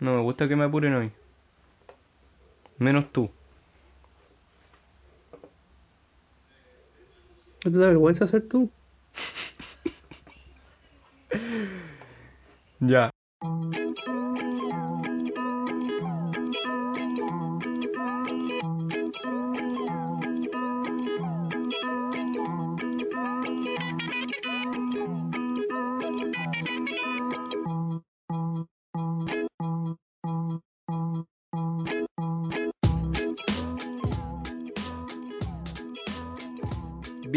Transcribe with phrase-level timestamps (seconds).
[0.00, 1.12] No me gusta que me apuren hoy.
[2.78, 3.30] Menos tú.
[7.64, 8.70] ¿No te da vergüenza ser tú?
[12.80, 13.09] Ya.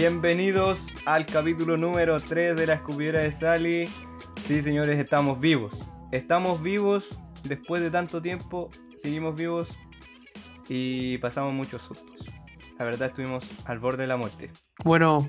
[0.06, 3.86] Bienvenidos al capítulo número 3 de la escupidera de Sally.
[4.36, 5.80] Sí, señores, estamos vivos.
[6.12, 7.08] Estamos vivos
[7.46, 8.70] después de tanto tiempo.
[8.98, 9.70] Seguimos vivos
[10.68, 12.26] y pasamos muchos sustos.
[12.78, 14.52] La verdad, estuvimos al borde de la muerte.
[14.84, 15.20] Bueno,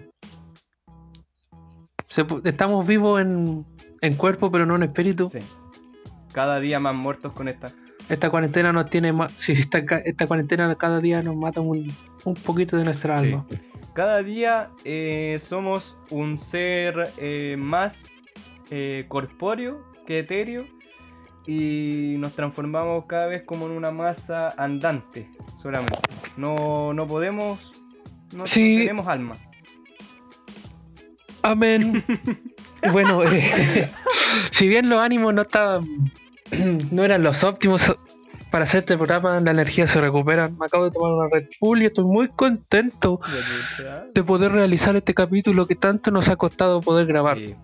[2.09, 3.65] se estamos vivos en,
[4.01, 5.29] en cuerpo, pero no en espíritu.
[5.29, 5.39] Sí.
[6.33, 7.69] Cada día más muertos con esta.
[8.09, 9.33] Esta cuarentena nos tiene más.
[9.39, 11.93] Sí, esta, cuarentena cada día nos mata un,
[12.25, 13.37] un poquito de nuestra Sí.
[13.95, 18.11] Cada día eh, somos un ser eh, más
[18.71, 20.65] eh, corpóreo que etéreo
[21.47, 26.01] y nos transformamos cada vez como en una masa andante solamente.
[26.37, 27.85] No, no podemos,
[28.35, 28.79] no Sí.
[28.79, 29.35] tenemos alma.
[31.43, 32.03] Amén.
[32.93, 33.21] bueno,
[34.51, 35.85] si bien los ánimos no estaban.
[36.91, 37.95] no eran los óptimos
[38.55, 40.49] para hacer este programa, la energía se recupera.
[40.49, 43.19] Me acabo de tomar una Red Bull y estoy muy contento
[44.15, 47.37] de poder realizar este capítulo que tanto nos ha costado poder grabar.
[47.37, 47.57] Sí,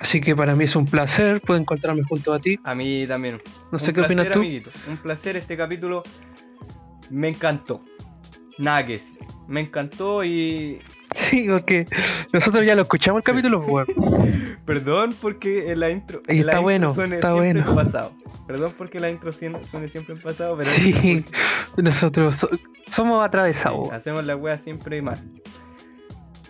[0.00, 2.58] Así que para mí es un placer poder encontrarme junto a ti.
[2.64, 3.42] a mí también.
[3.70, 4.38] No sé Un qué opinas tú.
[4.38, 4.70] amiguito.
[4.88, 6.02] Un placer este capítulo.
[7.10, 7.82] Me encantó.
[8.56, 9.18] Nada que decir.
[9.48, 10.80] Me encantó y
[11.20, 11.86] Sí, porque
[12.32, 13.64] nosotros ya lo escuchamos el capítulo.
[14.64, 17.70] Perdón porque la intro, Y en la está intro bueno, suene está siempre bueno.
[17.70, 18.12] en pasado.
[18.46, 21.24] Perdón porque la intro suene, suene siempre en pasado, pero Sí,
[21.76, 22.48] nosotros so-
[22.86, 23.88] somos atravesados.
[23.88, 25.18] sí, hacemos la wea siempre mal.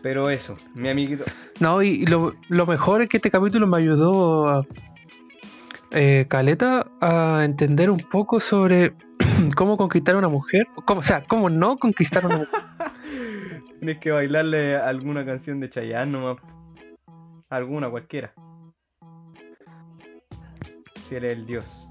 [0.02, 1.24] Pero eso, mi amiguito.
[1.58, 4.66] No, y lo, lo mejor es que este capítulo me ayudó a,
[5.90, 8.94] eh, Caleta a entender un poco sobre
[9.56, 10.66] cómo conquistar a una mujer.
[10.86, 12.60] Cómo, o sea, cómo no conquistar a una mujer.
[13.80, 16.36] Tienes que bailarle alguna canción de Chayanne nomás.
[17.48, 18.34] Alguna, cualquiera.
[21.08, 21.88] Si eres el dios.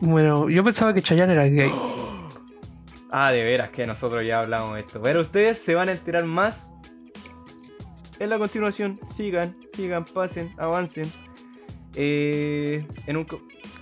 [0.00, 1.72] Bueno, yo pensaba que Chayanne era gay.
[3.16, 5.00] Ah, de veras que nosotros ya hablamos de esto.
[5.00, 6.72] Pero ustedes se van a enterar más
[8.18, 8.98] en la continuación.
[9.08, 11.08] Sigan, sigan, pasen, avancen.
[11.94, 13.24] Eh, en un,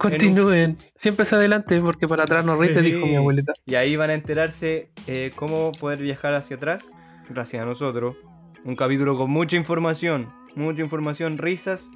[0.02, 0.76] co- Continúen.
[0.96, 2.92] Siempre hacia adelante porque para atrás no rite, Sí.
[2.92, 3.52] dijo mi abuelita.
[3.66, 6.92] y ahí van a enterarse eh, cómo poder viajar hacia atrás,
[7.30, 8.16] gracias a nosotros.
[8.64, 11.90] Un capítulo con mucha información, mucha información, risas.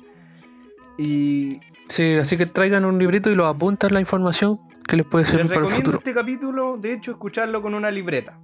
[0.98, 5.24] Y Sí, así que traigan un librito y lo apuntan la información que les puede
[5.24, 8.38] les servir para el recomiendo este capítulo, de hecho, escucharlo con una libreta.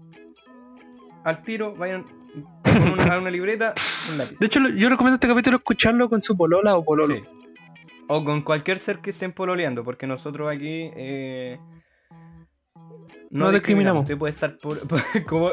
[1.24, 2.04] Al tiro, vayan
[2.64, 3.74] con una, a una libreta,
[4.10, 4.38] un lápiz.
[4.38, 7.14] De hecho, yo recomiendo este capítulo escucharlo con su polola o pololo.
[7.14, 7.22] Sí.
[8.08, 11.58] O con cualquier ser que estén pololeando, porque nosotros aquí eh,
[13.30, 14.02] No discriminamos.
[14.02, 14.78] Usted puede estar por,
[15.26, 15.50] como...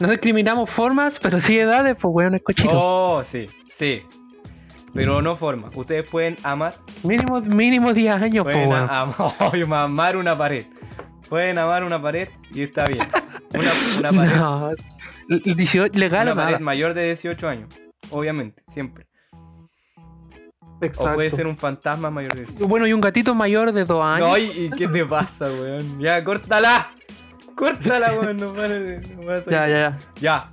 [0.00, 2.70] No discriminamos formas, pero sí edades, pues weón, es cochino.
[2.72, 4.02] Oh, sí, sí.
[4.92, 5.70] Pero no forma.
[5.74, 10.64] Ustedes pueden amar, Mínimo, mínimo 10 años, pues pueden am- amar una pared.
[11.28, 13.00] Pueden amar una pared y está bien.
[13.54, 14.70] Una, una pared, No,
[15.30, 17.68] el 18 legal una pared mayor de 18 años.
[18.10, 19.06] Obviamente, siempre.
[20.96, 22.68] O puede ser un fantasma mayor de 18.
[22.68, 24.28] Bueno, y un gatito mayor de 2 años.
[24.32, 25.98] Ay, ¿y qué te pasa, weón?
[26.00, 26.90] Ya, córtala.
[27.54, 28.36] Córtala, weón.
[28.36, 29.98] No no Ya, ya, ya.
[30.20, 30.52] Ya.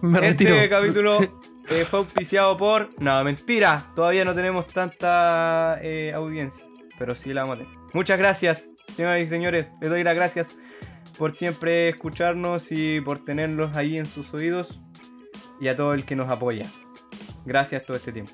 [0.00, 0.70] Me este retiro.
[0.70, 1.18] capítulo
[1.68, 2.90] eh, fue auspiciado por.
[2.98, 3.86] No, mentira.
[3.94, 6.64] Todavía no tenemos tanta eh, audiencia.
[6.98, 7.78] Pero sí la vamos a tener.
[7.92, 9.72] Muchas gracias, señoras y señores.
[9.80, 10.58] Les doy las gracias
[11.18, 14.80] por siempre escucharnos y por tenerlos ahí en sus oídos.
[15.60, 16.66] Y a todo el que nos apoya.
[17.44, 18.32] Gracias todo este tiempo.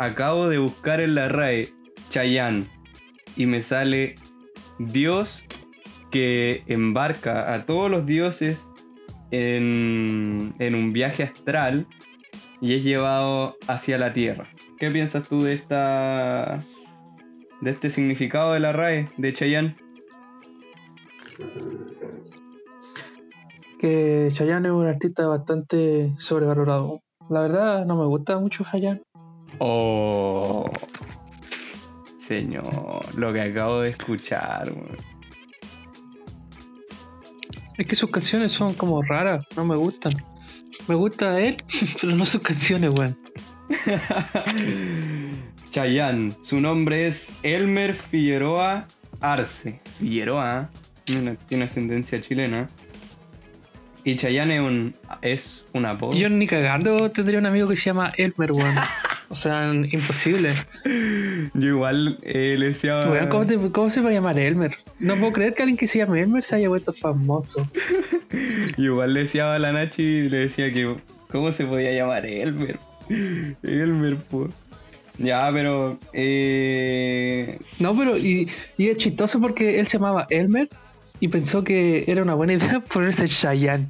[0.00, 1.70] Acabo de buscar en la RAE
[2.08, 2.66] Chayanne
[3.34, 4.14] y me sale
[4.78, 5.44] Dios
[6.12, 8.70] que embarca a todos los dioses
[9.32, 11.88] en, un viaje astral
[12.60, 14.46] y es llevado hacia la tierra.
[14.78, 16.60] ¿Qué piensas tú de esta
[17.60, 19.76] de este significado de la RAE de Chayanne?
[23.80, 27.00] Que Chayanne es un artista bastante sobrevalorado.
[27.28, 29.02] La verdad, no me gusta mucho Chayanne.
[29.58, 30.70] Oh,
[32.16, 34.72] señor, lo que acabo de escuchar.
[37.76, 40.12] Es que sus canciones son como raras, no me gustan.
[40.88, 41.62] Me gusta él,
[42.00, 43.16] pero no sus canciones, weón.
[45.70, 48.86] Chayanne, su nombre es Elmer Figueroa
[49.20, 49.80] Arce.
[49.98, 50.70] Figueroa,
[51.04, 52.68] tiene, tiene ascendencia chilena.
[54.04, 56.16] Y Chayanne es un, es un apodo.
[56.16, 58.74] Yo ni cagando tendría un amigo que se llama Elmer, weón.
[59.30, 60.54] O sea, imposible.
[61.54, 63.00] Yo igual eh, le decía.
[63.08, 64.74] Weón, ¿cómo, te- cómo se va a llamar Elmer?
[65.00, 67.66] No puedo creer que alguien que se llame Elmer se haya vuelto famoso.
[68.78, 70.96] yo igual le decía a la Nachi y le decía que.
[71.30, 72.78] ¿Cómo se podía llamar Elmer?
[73.62, 74.54] Elmer, pues.
[75.18, 75.98] Ya, pero.
[76.14, 78.48] Eh, No, pero y,
[78.78, 80.68] y es chistoso porque él se llamaba Elmer
[81.20, 83.88] y pensó que era una buena idea ponerse Chayanne.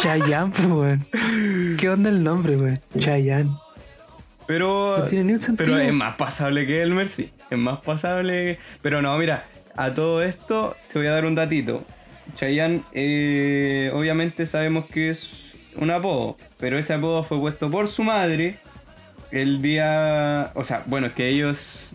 [0.00, 1.76] Chayanne, pues, weón.
[1.78, 2.78] ¿Qué onda el nombre, weón?
[2.98, 3.50] Chayanne.
[4.52, 4.98] Pero.
[4.98, 5.38] No tiene.
[5.56, 7.32] Pero es más pasable que Elmer, sí.
[7.48, 8.58] Es más pasable.
[8.82, 11.82] Pero no, mira, a todo esto te voy a dar un datito.
[12.36, 18.04] Chayanne, eh, obviamente sabemos que es un apodo, pero ese apodo fue puesto por su
[18.04, 18.56] madre
[19.30, 20.50] el día.
[20.54, 21.94] O sea, bueno, es que ellos.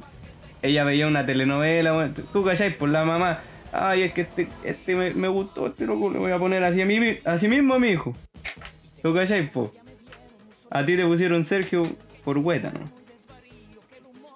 [0.63, 3.41] Ella veía una telenovela, bueno, tú calláis por la mamá.
[3.71, 6.81] Ay, es que este, este me, me gustó, este loco le voy a poner así,
[6.81, 8.13] a mí, así mismo a mi hijo.
[9.03, 9.71] ¿Tú calláis, po?
[10.71, 11.83] A ti te pusieron Sergio
[12.27, 12.81] por hueta, ¿no?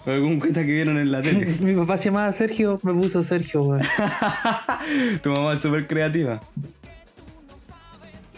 [0.06, 1.46] Por algún cuenta que vieron en la tele.
[1.60, 3.82] Mi papá se llamaba Sergio, me puso Sergio, weón.
[5.22, 6.40] tu mamá es súper creativa.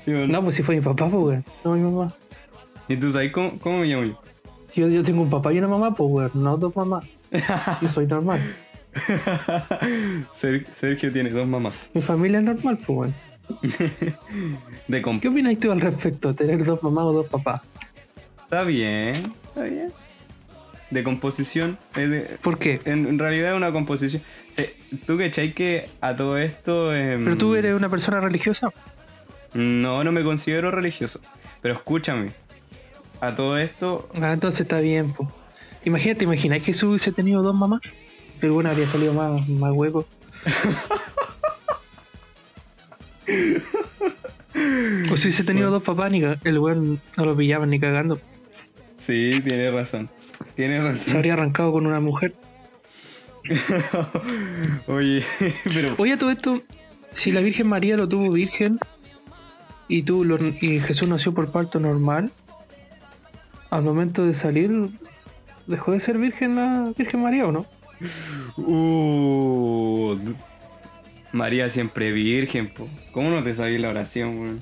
[0.04, 0.42] ¿Sí o no?
[0.42, 1.46] Pues si fue mi papá, pues, weón.
[1.64, 2.12] No mi mamá.
[2.88, 4.20] ¿Y tú sabes cómo, cómo me llamo yo?
[4.74, 6.32] Yo, yo tengo un papá y una mamá, pues, weón.
[6.34, 7.06] No dos mamás.
[7.80, 8.42] Yo soy normal.
[10.32, 11.92] Ser- Sergio tiene dos mamás.
[11.94, 13.16] Mi familia es normal, pues, weón.
[14.88, 16.34] De ¿Qué opinas tú al respecto?
[16.34, 17.62] ¿Tener dos mamás o dos papás?
[18.44, 19.92] Está bien, está bien.
[20.90, 21.78] De composición.
[21.96, 22.80] es de- ¿Por qué?
[22.86, 24.22] en, en realidad es una composición.
[24.52, 24.66] Sí,
[25.08, 26.94] tú que que a todo esto.
[26.96, 28.70] em, ¿Pero tú eres una persona religiosa?
[29.54, 31.20] No, no me considero religioso.
[31.62, 32.32] Pero escúchame.
[33.22, 34.10] A todo esto.
[34.22, 35.30] Ah, entonces está bien, pues.
[35.86, 37.82] Imagínate, imagináis que Jesús hubiese tenido dos mamás.
[38.40, 40.06] Pero bueno, habría salido más, más hueco.
[45.12, 48.20] O si hubiese tenido dos papás, ni el weón no lo pillaban ni cagando.
[48.96, 50.10] Sí, tienes razón.
[50.56, 51.16] Tienes Se razón.
[51.18, 52.34] habría arrancado con una mujer.
[54.88, 55.24] Oye,
[55.66, 55.96] pero.
[55.98, 56.60] Oye, todo esto,
[57.14, 58.80] si la Virgen María lo tuvo virgen
[59.88, 62.32] y, tú lo- y Jesús nació por parto normal,
[63.70, 64.72] al momento de salir,
[65.68, 67.66] ¿dejó de ser virgen la Virgen María o no?
[68.58, 70.18] Uh,
[71.32, 72.88] María siempre virgen, po.
[73.12, 74.62] ¿Cómo no te sabías la oración, weón?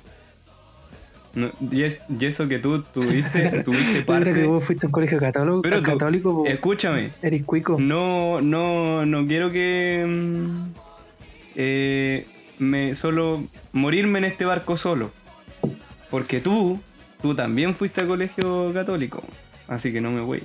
[1.33, 4.43] No, y, es- y eso que tú tuviste, tuviste creo que parte.
[4.43, 7.77] vos fuiste a un colegio católico, Pero tú- católico Escúchame, eres cuico.
[7.79, 10.03] no, no, no quiero que.
[10.05, 10.63] mm,
[11.55, 12.25] eh,
[12.59, 13.43] me solo.
[13.73, 15.11] morirme en este barco solo.
[16.09, 16.79] Porque tú,
[17.21, 19.23] tú también fuiste a colegio católico.
[19.67, 20.43] Así que no me voy.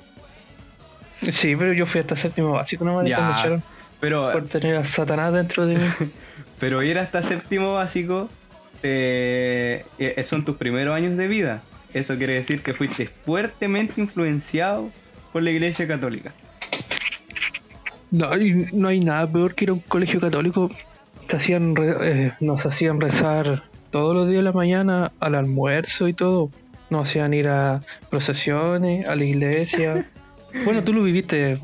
[1.33, 3.63] Sí, pero yo fui hasta séptimo básico, no me echaron
[4.01, 4.31] Pero.
[4.33, 5.85] por tener a Satanás dentro de mí.
[6.61, 8.29] Pero ir hasta séptimo básico
[8.89, 9.85] eh,
[10.17, 11.63] eh, son tus primeros años de vida.
[11.95, 14.91] Eso quiere decir que fuiste fuertemente influenciado
[15.33, 16.33] por la iglesia católica.
[18.11, 20.71] No, hay- no hay nada peor que ir a un colegio católico.
[21.29, 26.07] Te hacían re- eh, nos hacían rezar todos los días de la mañana al almuerzo
[26.09, 26.51] y todo.
[26.91, 30.07] Nos hacían ir a procesiones, a la iglesia.
[30.65, 31.59] Bueno, tú lo viviste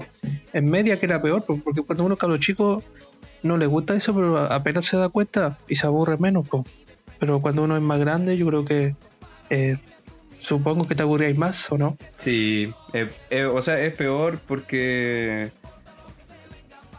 [0.53, 2.83] en media, que era peor, po, porque cuando uno cabro chico
[3.43, 6.47] no le gusta eso, pero apenas se da cuenta y se aburre menos.
[6.47, 6.63] po.
[7.23, 8.97] Pero cuando uno es más grande, yo creo que
[9.49, 9.79] eh,
[10.41, 11.97] supongo que te aburríais más, ¿o no?
[12.19, 15.53] Sí, eh, eh, o sea, es peor porque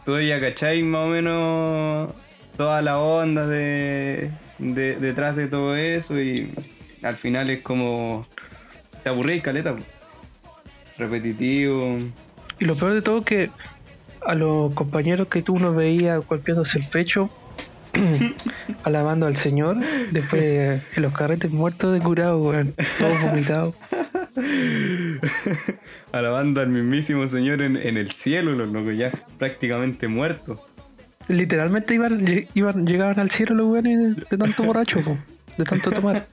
[0.02, 2.10] tú ya cacháis más o menos
[2.56, 6.50] toda la onda de, de- detrás de todo eso y
[7.02, 8.24] al final es como
[9.02, 9.76] te aburrís, caleta.
[10.96, 11.98] Repetitivo.
[12.60, 13.50] Y lo peor de todo es que
[14.24, 17.28] a los compañeros que tú no veías golpeándose el pecho,
[18.84, 19.76] alabando al Señor,
[20.10, 20.42] después
[20.96, 23.74] en los carretes muertos de curado, weón, todos vomitados.
[26.12, 30.60] Alabando al mismísimo Señor en, en el cielo, los locos ya prácticamente muertos.
[31.28, 35.16] Literalmente iban, iban, llegaban al cielo los weones de, tanto borracho, po,
[35.56, 36.26] de tanto tomar.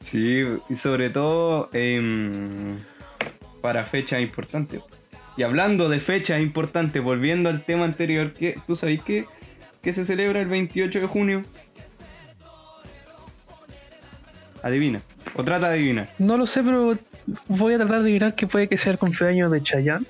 [0.00, 2.78] Sí, y sobre todo em,
[3.60, 4.80] para fechas importantes.
[5.36, 9.24] Y hablando de fechas importantes, volviendo al tema anterior, que ¿tú sabes qué?
[9.82, 11.42] Que se celebra el 28 de junio.
[14.62, 15.00] Adivina.
[15.34, 16.08] O trata de adivinar.
[16.18, 16.98] No lo sé, pero
[17.46, 20.06] voy a tratar de adivinar que puede que sea el cumpleaños de Chayanne.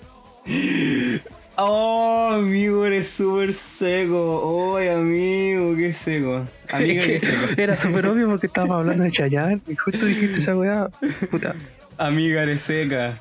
[1.60, 4.16] Oh, amigo, eres súper seco.
[4.16, 6.46] Oh, amigo, qué seco.
[6.70, 7.46] Amiga, qué seco.
[7.56, 10.88] era súper obvio porque estábamos hablando de Chayanne y justo dijiste esa weá.
[11.32, 11.56] Puta,
[11.96, 13.18] Amiga, eres seca.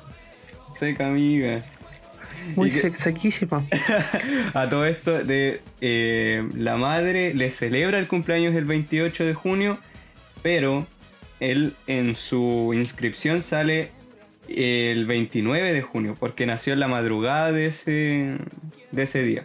[0.72, 1.64] Seca, amiga.
[2.56, 3.66] Muy que- sequísima.
[4.54, 9.78] A todo esto, de eh, la madre le celebra el cumpleaños el 28 de junio,
[10.42, 10.86] pero
[11.40, 13.90] él en su inscripción sale
[14.48, 18.36] el 29 de junio, porque nació en la madrugada de ese,
[18.92, 19.44] de ese día.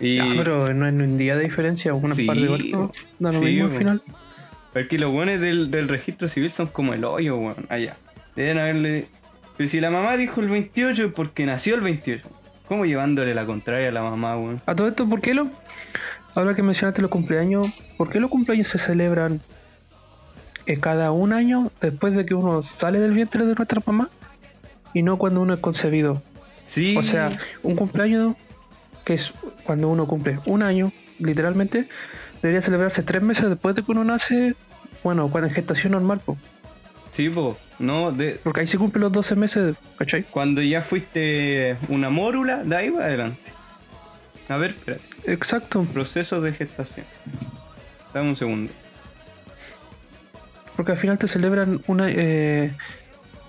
[0.00, 2.66] Y Ya, pero no ni un día de diferencia, unas Sí, par de horas.
[2.72, 2.92] ¿no?
[3.20, 4.02] Lo sí, mismo al final.
[4.72, 7.94] porque los buenos del, del registro civil son como el hoyo, weón, allá.
[8.36, 9.06] Deben haberle...
[9.56, 12.28] Pero si la mamá dijo el 28 es porque nació el 28.
[12.66, 14.60] ¿Cómo llevándole la contraria a la mamá, weón?
[14.66, 15.48] A todo esto, ¿por qué lo?
[16.34, 19.40] Ahora que mencionaste los cumpleaños, ¿por qué los cumpleaños se celebran
[20.66, 24.08] eh, cada un año después de que uno sale del vientre de nuestra mamá
[24.92, 26.22] y no cuando uno es concebido?
[26.64, 26.96] Sí.
[26.96, 27.30] O sea,
[27.62, 28.34] un cumpleaños
[29.04, 29.32] que es
[29.64, 31.88] cuando uno cumple un año, literalmente,
[32.42, 34.54] debería celebrarse tres meses después de que uno nace,
[35.04, 36.36] bueno, cuando en gestación normal, po,
[37.14, 37.56] Sí, po.
[37.78, 40.24] No, de, porque ahí se cumplen los 12 meses, ¿cachai?
[40.24, 43.52] cuando ya fuiste una mórula, de ahí va adelante.
[44.48, 45.04] A ver, espérate.
[45.24, 47.06] Exacto, Proceso de gestación.
[48.12, 48.72] Dame un segundo.
[50.74, 52.72] porque al final te celebran una, eh,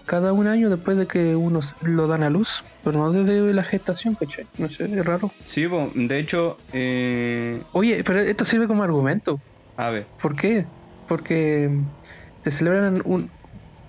[0.06, 3.64] cada un año después de que uno lo dan a luz, pero no desde la
[3.64, 4.46] gestación, ¿cachai?
[4.60, 5.32] No sé, es raro.
[5.46, 5.90] Sí, po.
[5.96, 9.40] De hecho, eh, Oye, pero esto sirve como argumento.
[9.76, 10.06] a ver.
[10.22, 10.68] ¿Por qué?
[11.08, 11.72] Porque
[12.44, 13.32] te celebran un...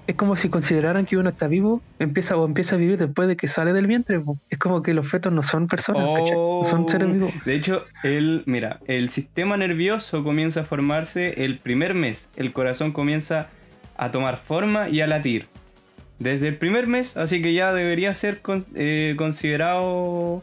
[0.07, 3.37] Es como si consideraran que uno está vivo, empieza o empieza a vivir después de
[3.37, 4.21] que sale del vientre.
[4.21, 4.37] po.
[4.51, 6.03] Es como que los fetos no son personas.
[6.05, 7.33] No son seres vivos.
[7.37, 7.41] Oh.
[7.45, 12.29] De hecho, el, mira, el sistema nervioso comienza a formarse el primer mes.
[12.37, 13.49] El corazón comienza
[13.97, 15.47] a tomar forma y a latir.
[16.21, 20.43] Desde el primer mes, así que ya debería ser con- eh, considerado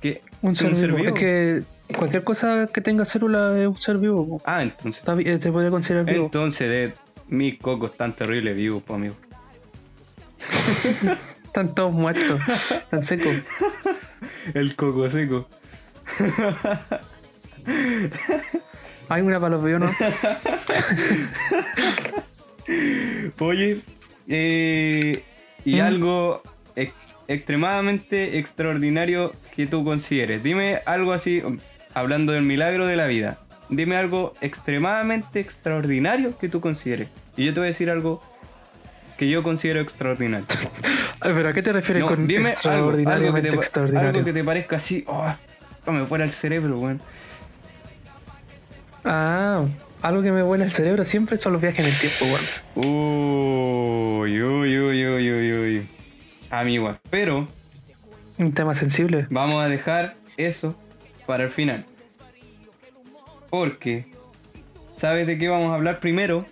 [0.00, 1.08] que Un ser, vivo.
[1.08, 1.62] Es que
[1.96, 4.28] cualquier cosa que tenga célula es un ser vivo.
[4.28, 4.42] po.
[4.44, 5.02] Ah, entonces.
[5.02, 6.26] Está eh, se podría considerar vivo.
[6.26, 6.92] Entonces, de
[7.36, 9.14] mis cocos tan terribles vivos, pues, amigo.
[11.44, 13.32] Están todos muertos, están secos.
[14.54, 15.48] El coco seco.
[19.08, 19.90] Hay una para los ¿no?
[23.38, 23.80] Oye,
[24.28, 25.22] eh,
[25.64, 25.80] y Mm.
[25.80, 26.42] algo
[26.76, 26.92] ex-
[27.28, 30.42] extremadamente extraordinario que tú consideres.
[30.42, 31.42] Dime algo así,
[31.94, 33.38] hablando del milagro de la vida.
[33.76, 37.08] Dime algo extremadamente extraordinario que tú consideres.
[37.36, 38.22] Y yo te voy a decir algo
[39.16, 40.46] que yo considero extraordinario.
[41.22, 44.08] ¿Pero a qué te refieres No, con dime algo, algo, que extraordinariamente te, pa- extraordinario?
[44.10, 45.34] algo que te parezca así, oh,
[45.86, 47.00] oh, me fuera el cerebro, weón.
[49.04, 49.64] Ah,
[50.02, 52.24] algo que me vuela el cerebro siempre son los viajes en el tiempo,
[52.76, 54.20] weón.
[54.22, 55.88] Uy, uy, uy, uy, uy, uy.
[56.50, 57.46] Amigo, pero
[58.38, 59.26] Un tema sensible.
[59.30, 60.74] Vamos a dejar eso
[61.26, 61.84] para el final.
[63.56, 64.06] Porque,
[64.96, 66.44] ¿sabes de qué vamos a hablar primero?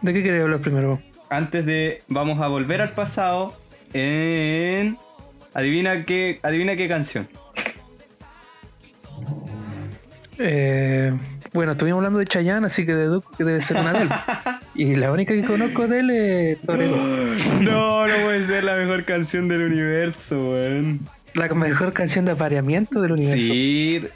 [0.00, 0.98] ¿De qué quería hablar primero?
[1.28, 2.00] Antes de.
[2.08, 3.54] Vamos a volver al pasado
[3.92, 4.96] en.
[5.52, 7.28] Adivina qué, adivina qué canción.
[10.38, 11.12] Eh,
[11.52, 14.08] bueno, estuvimos hablando de Chayanne, así que deduzco que debe ser una de él.
[14.74, 16.96] Y la única que conozco de él es Torero.
[17.60, 21.00] No, no puede ser la mejor canción del universo, weón.
[21.34, 23.36] La mejor canción de apareamiento del universo.
[23.36, 24.08] Sí.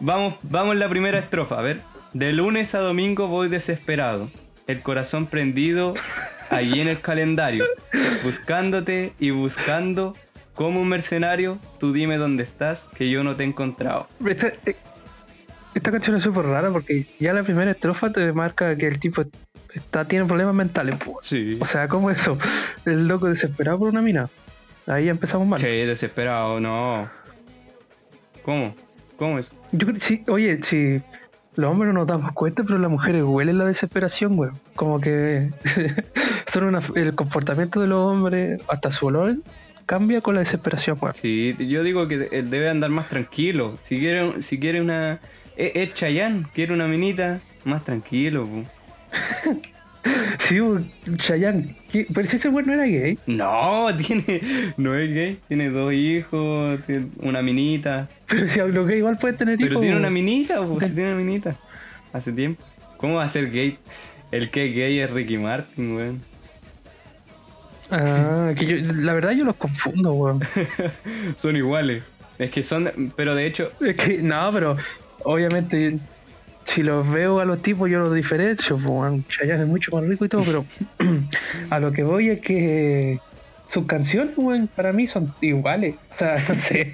[0.00, 1.80] Vamos, vamos la primera estrofa, a ver.
[2.12, 4.30] De lunes a domingo voy desesperado,
[4.66, 5.94] el corazón prendido
[6.50, 7.64] allí en el calendario,
[8.22, 10.14] buscándote y buscando
[10.54, 14.08] como un mercenario, tú dime dónde estás, que yo no te he encontrado.
[14.26, 14.76] Esta, eh,
[15.74, 19.24] esta canción es súper rara porque ya la primera estrofa te marca que el tipo
[19.74, 20.96] está, tiene problemas mentales.
[21.22, 21.58] Sí.
[21.60, 22.38] O sea, ¿cómo eso?
[22.84, 24.28] El loco desesperado por una mina.
[24.86, 25.60] Ahí empezamos mal.
[25.60, 27.08] Che, desesperado, no.
[28.42, 28.74] ¿Cómo?
[29.18, 29.50] ¿Cómo es?
[29.72, 31.02] Yo creo, sí, oye, si
[31.56, 34.50] los hombres no nos damos cuenta, pero las mujeres huelen la desesperación, güey.
[34.76, 35.50] Como que
[36.46, 39.36] son una, el comportamiento de los hombres, hasta su olor,
[39.86, 41.12] cambia con la desesperación, güey.
[41.14, 43.76] Sí, yo digo que él debe andar más tranquilo.
[43.82, 45.18] Si quiere, si quiere una...
[45.56, 48.62] Es, es Chayanne, quiere una minita, más tranquilo, po.
[50.38, 50.58] Sí,
[51.16, 51.74] Chayanne.
[51.90, 52.06] ¿qué?
[52.12, 53.18] Pero si ese güey no era gay.
[53.26, 54.40] No, tiene.
[54.76, 55.38] No es gay.
[55.48, 58.08] Tiene dos hijos, tiene una minita.
[58.28, 59.80] Pero si los gays igual pueden tener Pero hijos.
[59.80, 61.56] tiene una minita, pues sí tiene una minita.
[62.12, 62.62] Hace tiempo.
[62.96, 63.78] ¿Cómo va a ser gay?
[64.30, 66.20] El que es gay es Ricky Martin, weón.
[67.90, 70.40] Ah, que yo, la verdad yo los confundo, weón.
[71.36, 72.02] son iguales.
[72.38, 74.76] Es que son, pero de hecho, Es que, no, pero
[75.24, 75.98] obviamente
[76.68, 79.24] si los veo a los tipos yo los diferencio, weón.
[79.26, 80.66] Chayanne es mucho más rico y todo, pero
[81.70, 83.18] a lo que voy es que
[83.70, 84.34] sus canciones,
[84.76, 85.94] para mí son iguales.
[86.12, 86.92] O sea, no sé.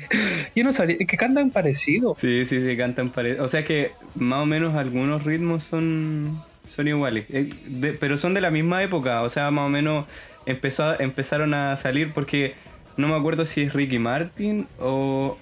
[0.55, 2.15] Yo no sabía, es que cantan parecido.
[2.17, 3.45] sí, sí, sí, cantan parecido.
[3.45, 7.27] O sea que más o menos algunos ritmos son, son iguales.
[7.31, 7.53] Eh,
[7.99, 9.23] pero son de la misma época.
[9.23, 10.07] O sea, más o menos
[10.47, 12.55] empezó, empezaron a salir porque
[12.97, 15.37] no me acuerdo si es Ricky Martin o...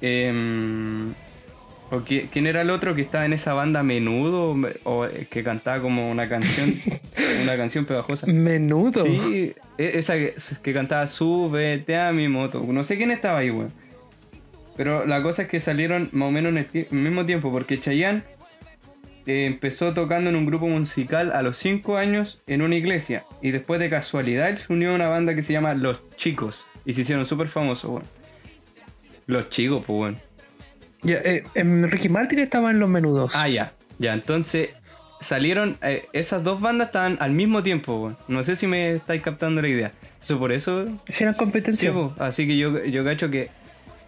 [0.00, 1.14] em,
[1.90, 5.44] o qui- quién era el otro que estaba en esa banda menudo o eh, que
[5.44, 6.80] cantaba como una canción
[7.42, 9.04] una canción pegajosa Menudo.
[9.04, 12.64] Sí, e- esa que, que cantaba Súbete a mi moto.
[12.68, 13.72] No sé quién estaba ahí, weón.
[14.76, 18.24] Pero la cosa es que salieron más o menos en el mismo tiempo, porque Chayanne
[19.26, 23.24] eh, empezó tocando en un grupo musical a los 5 años en una iglesia.
[23.40, 26.66] Y después de casualidad él se unió a una banda que se llama Los Chicos.
[26.84, 28.04] Y se hicieron súper famosos, weón.
[29.26, 30.16] Los Chicos, pues, weón.
[31.06, 33.32] Ya, eh, en Ricky Martin estaba en los menudos.
[33.34, 33.72] Ah, ya.
[33.98, 34.70] Ya, entonces
[35.20, 35.76] salieron.
[35.82, 38.16] eh, esas dos bandas estaban al mismo tiempo, weón.
[38.28, 39.92] No sé si me estáis captando la idea.
[40.20, 41.92] Eso por eso Hicieron Sí, competencia.
[41.92, 42.12] po.
[42.18, 43.50] así que yo, yo cacho que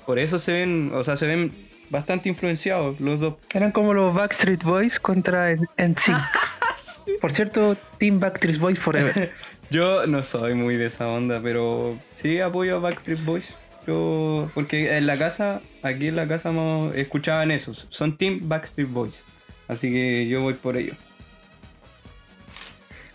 [0.07, 1.52] por eso se ven, o sea, se ven
[1.90, 3.35] bastante influenciados los dos.
[3.55, 6.17] Eran como los Backstreet Boys contra NSYNC.
[7.21, 9.33] Por cierto, Team Backstreet Boys Forever.
[9.71, 13.55] Yo no soy muy de esa onda, pero sí apoyo a Backstreet Boys.
[13.88, 16.52] Yo, porque en la casa, aquí en la casa
[16.95, 17.87] escuchaban esos.
[17.88, 19.25] Son Team Backstreet Boys.
[19.66, 20.92] Así que yo voy por ello.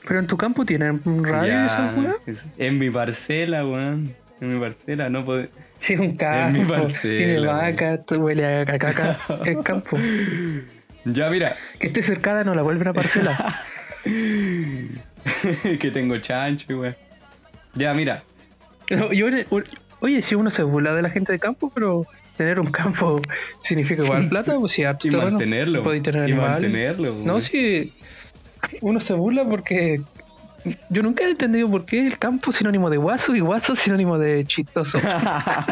[0.07, 2.15] Pero en tu campo tienen radio y Ya, esa weá?
[2.25, 4.15] es- en mi parcela, weón.
[4.41, 5.47] En mi parcela, no puedo.
[5.79, 6.57] Sí, un campo.
[6.59, 9.17] mi parcela, Tiene vaca, huele a caca.
[9.45, 9.95] Es campo.
[11.05, 13.55] Ya, mira, Que esté cercada no la vuelven a parcela.
[14.03, 16.95] que tengo chancho, weón.
[17.75, 18.23] Ya, mira,
[18.89, 19.29] Yo-
[20.03, 22.05] oye, si uno se burla de la gente de campo, pero
[22.37, 23.21] tener un campo
[23.63, 25.81] significa igual plata, pues si harto y terreno, mantenerlo.
[25.83, 27.13] podéis tener y mantenerlo.
[27.15, 27.41] No, weón.
[27.41, 27.93] si
[28.81, 30.01] uno se burla porque
[30.89, 33.79] yo nunca he entendido por qué el campo es sinónimo de guaso y guaso es
[33.79, 34.97] sinónimo de chistoso.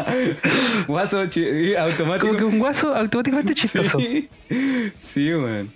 [0.86, 2.26] Guaso chi- automático.
[2.26, 3.98] Como que un guaso automáticamente chistoso.
[3.98, 4.28] Sí,
[4.98, 5.70] sí, weón.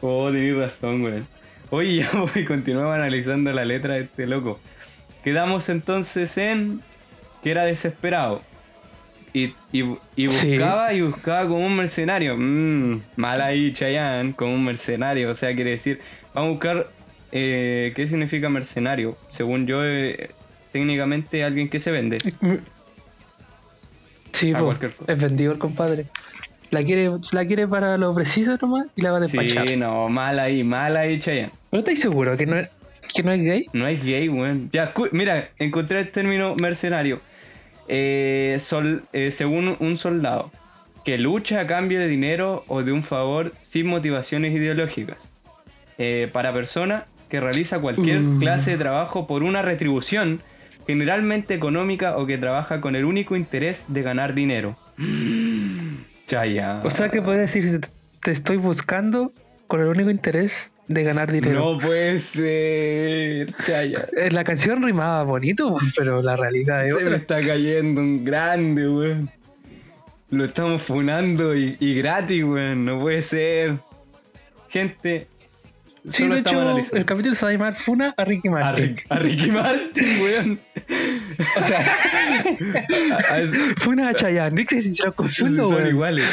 [0.00, 1.26] oh, tenés razón, weón.
[1.70, 4.60] Oye, ya voy, continuamos analizando la letra de este loco.
[5.24, 6.80] Quedamos entonces en
[7.42, 8.42] que era desesperado.
[9.32, 9.82] Y, y-
[10.14, 10.50] y Sí.
[10.58, 12.36] buscaba y buscaba como un mercenario.
[12.36, 15.30] Mmm, mal ahí, Chayanne, como un mercenario.
[15.30, 16.00] O sea, quiere decir,
[16.34, 16.86] vamos a buscar
[17.32, 19.16] eh, qué significa mercenario.
[19.30, 20.30] Según yo, eh,
[20.72, 22.18] técnicamente alguien que se vende.
[24.32, 24.72] Sí, A po,
[25.06, 26.06] es vendido el compadre.
[26.70, 29.68] La quiere, la quiere para lo preciso nomás y la va a despachar.
[29.68, 31.52] Sí, no, mal ahí, mal ahí, Chayanne.
[31.70, 32.56] ¿Pero estáis seguro que no,
[33.14, 33.66] que no es gay?
[33.72, 34.70] No es gay, weón.
[34.72, 37.20] Ya, mira, encontré el término mercenario.
[37.88, 40.50] Eh, sol- eh, según un soldado
[41.04, 45.30] que lucha a cambio de dinero o de un favor sin motivaciones ideológicas.
[45.98, 48.40] Eh, para persona que realiza cualquier Mm.
[48.40, 50.40] clase de trabajo por una retribución,
[50.86, 54.76] generalmente económica o que trabaja con el único interés de ganar dinero.
[56.26, 56.80] Chaya.
[56.84, 57.80] O sea que puedes decir,
[58.22, 59.32] te estoy buscando
[59.74, 61.58] con el único interés de ganar dinero.
[61.58, 63.52] No puede ser.
[63.64, 64.06] Chaya.
[64.16, 67.16] Eh, La canción rimaba bonito, pero la realidad es Se me otra.
[67.18, 69.28] está cayendo un grande, weón.
[70.30, 72.84] Lo estamos funando y, y gratis, weón.
[72.84, 73.78] No puede ser.
[74.68, 75.26] Gente,
[76.08, 76.96] Sí, solo de estamos hecho, analizando.
[76.98, 78.84] el capítulo se va a llamar Funa a Ricky A, Martin.
[78.96, 80.60] Rick- a Ricky Martin, weón.
[81.56, 81.96] O sea,
[83.30, 84.54] A- a- Funa a Chayanne.
[84.56, 85.88] Ricky se lo confundo, son weón.
[85.88, 86.26] iguales.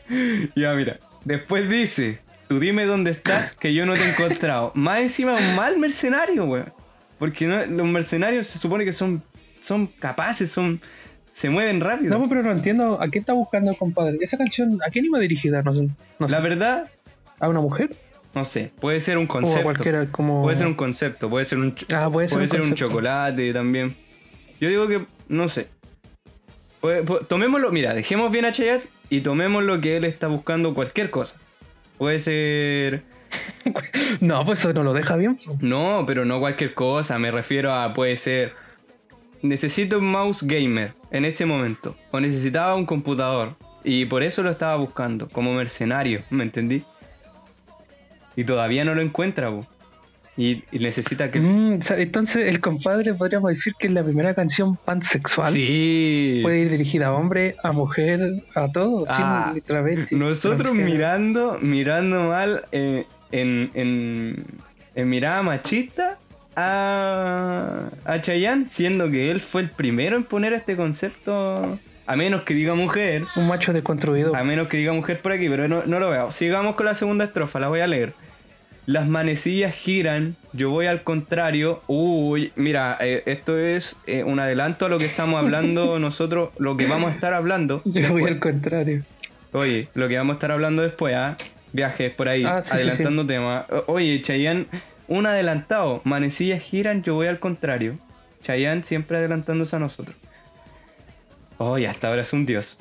[0.56, 0.98] ya, mira.
[1.24, 2.18] Después dice:
[2.50, 4.72] Tú dime dónde estás, que yo no te he encontrado.
[4.74, 6.72] Más encima, un mal mercenario, weón.
[7.16, 9.22] Porque no- los mercenarios se supone que son,
[9.60, 10.80] son capaces, son
[11.30, 12.18] se mueven rápido.
[12.18, 14.18] No, pero no entiendo a qué está buscando el compadre.
[14.20, 15.62] Esa canción, ¿a quién iba dirigida?
[15.62, 15.90] No sé.
[16.18, 16.32] No sé.
[16.32, 16.90] La verdad,
[17.38, 17.94] ¿A una mujer?
[18.34, 18.72] no sé.
[18.80, 19.62] Puede ser un O concepto.
[19.62, 20.42] cualquiera como.
[20.42, 23.52] Puede ser un concepto, puede ser un, Ah, puede ser puede un ser un chocolate
[23.52, 23.94] también.
[24.60, 25.68] Yo digo que, no sé.
[26.80, 31.10] Puede- tomémoslo, mira, dejemos bien a Chayat y tomemos lo que él está buscando cualquier
[31.10, 31.36] cosa.
[32.00, 33.02] Puede ser.
[34.20, 35.38] No, pues eso no lo deja bien.
[35.60, 37.18] No, pero no cualquier cosa.
[37.18, 38.54] Me refiero a, puede ser.
[39.42, 41.94] Necesito un mouse gamer en ese momento.
[42.10, 43.54] O necesitaba un computador.
[43.84, 46.82] Y por eso lo estaba buscando, como mercenario, ¿me entendí?
[48.34, 49.50] Y todavía no lo encuentra.
[50.40, 51.38] Y, y necesita que.
[51.38, 55.52] Mm, entonces, el compadre podríamos decir que es la primera canción pansexual.
[55.52, 56.38] Sí.
[56.42, 59.04] Puede ir dirigida a hombre, a mujer, a todo.
[59.06, 64.44] Ah, sin travesti, Nosotros mirando, mirando mal eh, en, en,
[64.94, 66.16] en mirada machista
[66.56, 72.44] a, a Chayanne, siendo que él fue el primero en poner este concepto, a menos
[72.44, 74.34] que diga mujer, Un macho desconstruido.
[74.34, 76.32] a menos que diga mujer por aquí, pero no, no lo veo.
[76.32, 78.14] Sigamos con la segunda estrofa, la voy a leer.
[78.86, 81.82] Las manecillas giran, yo voy al contrario.
[81.86, 86.76] Uy, mira, eh, esto es eh, un adelanto a lo que estamos hablando nosotros, lo
[86.76, 87.82] que vamos a estar hablando.
[87.84, 89.04] Yo voy al contrario.
[89.52, 91.36] Oye, lo que vamos a estar hablando después, ¿ah?
[91.72, 93.66] Viajes por ahí, Ah, sí, sí, adelantando temas.
[93.86, 94.66] Oye, Chayanne,
[95.06, 96.00] un adelantado.
[96.04, 97.96] Manecillas giran, yo voy al contrario.
[98.42, 100.16] Chayanne siempre adelantándose a nosotros.
[101.58, 102.78] Oye, hasta ahora es un dios.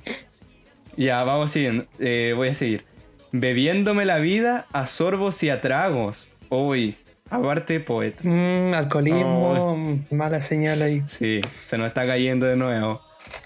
[0.95, 1.85] Ya, vamos siguiendo.
[1.99, 2.83] Eh, voy a seguir.
[3.31, 6.27] Bebiéndome la vida a sorbos y a tragos.
[6.49, 6.95] Uy,
[7.29, 8.21] aparte poeta.
[8.23, 11.03] Mm, alcoholismo, mala señal ahí.
[11.07, 13.01] Sí, se nos está cayendo de nuevo.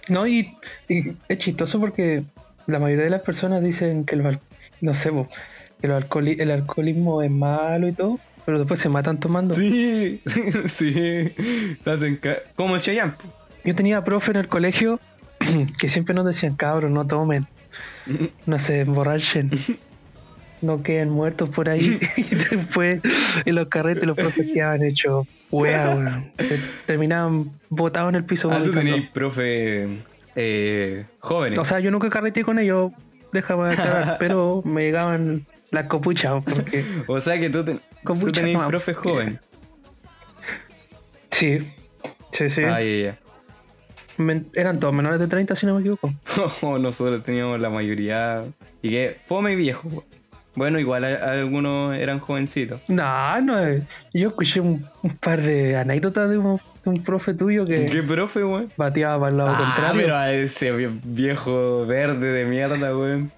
[0.07, 0.55] No, y,
[0.87, 2.23] y es chistoso porque
[2.67, 4.37] la mayoría de las personas dicen que, los
[4.79, 5.11] no sé,
[5.81, 9.53] que los alcoholi- el alcoholismo es malo y todo, pero después se matan tomando.
[9.53, 10.21] Sí,
[10.65, 11.33] sí.
[11.81, 12.19] Se hacen
[12.55, 13.11] como Chayanne.
[13.13, 13.23] po.
[13.65, 14.99] Yo tenía profe en el colegio
[15.79, 17.47] que siempre nos decían, cabros, no tomen,
[18.45, 19.51] no se emborrachen,
[20.61, 21.99] no queden muertos por ahí.
[22.17, 23.01] y después
[23.45, 26.31] en los carretes los profes quedaban hechos wea, weón.
[26.37, 28.49] Te- Terminaban botados en el piso.
[28.51, 29.99] Ah, tú tenías profe
[30.35, 31.59] eh, jóvenes.
[31.59, 32.91] O sea, yo nunca carreteé con ellos,
[33.31, 38.53] déjame aclarar, pero me llegaban las copuchas, porque O sea que tú, ten- tú tenías
[38.57, 38.67] fama.
[38.67, 39.39] profe joven.
[41.31, 41.59] sí,
[42.31, 42.61] sí, sí.
[42.63, 43.15] Ay, Men-
[44.53, 46.11] eran todos menores de 30, si no me equivoco.
[46.79, 48.43] Nosotros teníamos la mayoría.
[48.81, 50.03] Y que fome y viejo.
[50.55, 52.79] Bueno, igual a- algunos eran jovencitos.
[52.87, 53.81] No, no, eh,
[54.13, 58.03] yo escuché un, un par de anécdotas de un, de un profe tuyo que ¿Qué
[58.03, 58.71] profe, weón?
[58.77, 60.01] bateaba para el lado Ah, contrario.
[60.01, 63.31] pero a ese vie- viejo verde de mierda, weón.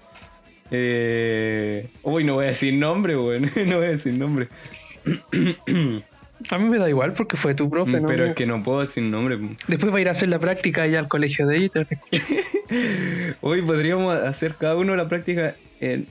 [0.70, 1.88] Eh...
[2.02, 3.50] Uy, no voy a decir nombre, weón.
[3.66, 4.48] no voy a decir nombre.
[6.50, 8.06] A mí me da igual porque fue tu profe, ¿no?
[8.06, 9.38] Pero es que no puedo decir nombre.
[9.68, 11.70] Después va a ir a hacer la práctica allá al colegio de ella.
[13.40, 16.06] Hoy podríamos hacer cada uno la práctica en,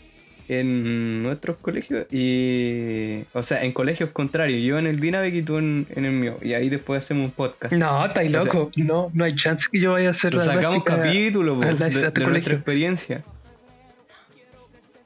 [0.48, 3.22] en nuestros colegios y.
[3.34, 4.62] O sea, en colegios contrarios.
[4.68, 6.36] Yo en el Dinavec y tú en, en el mío.
[6.42, 7.74] Y ahí después hacemos un podcast.
[7.76, 8.72] No, estáis O sea- loco.
[8.78, 13.24] no, no hay chance que yo vaya a hacer la Sacamos capítulos de, nuestra experiencia.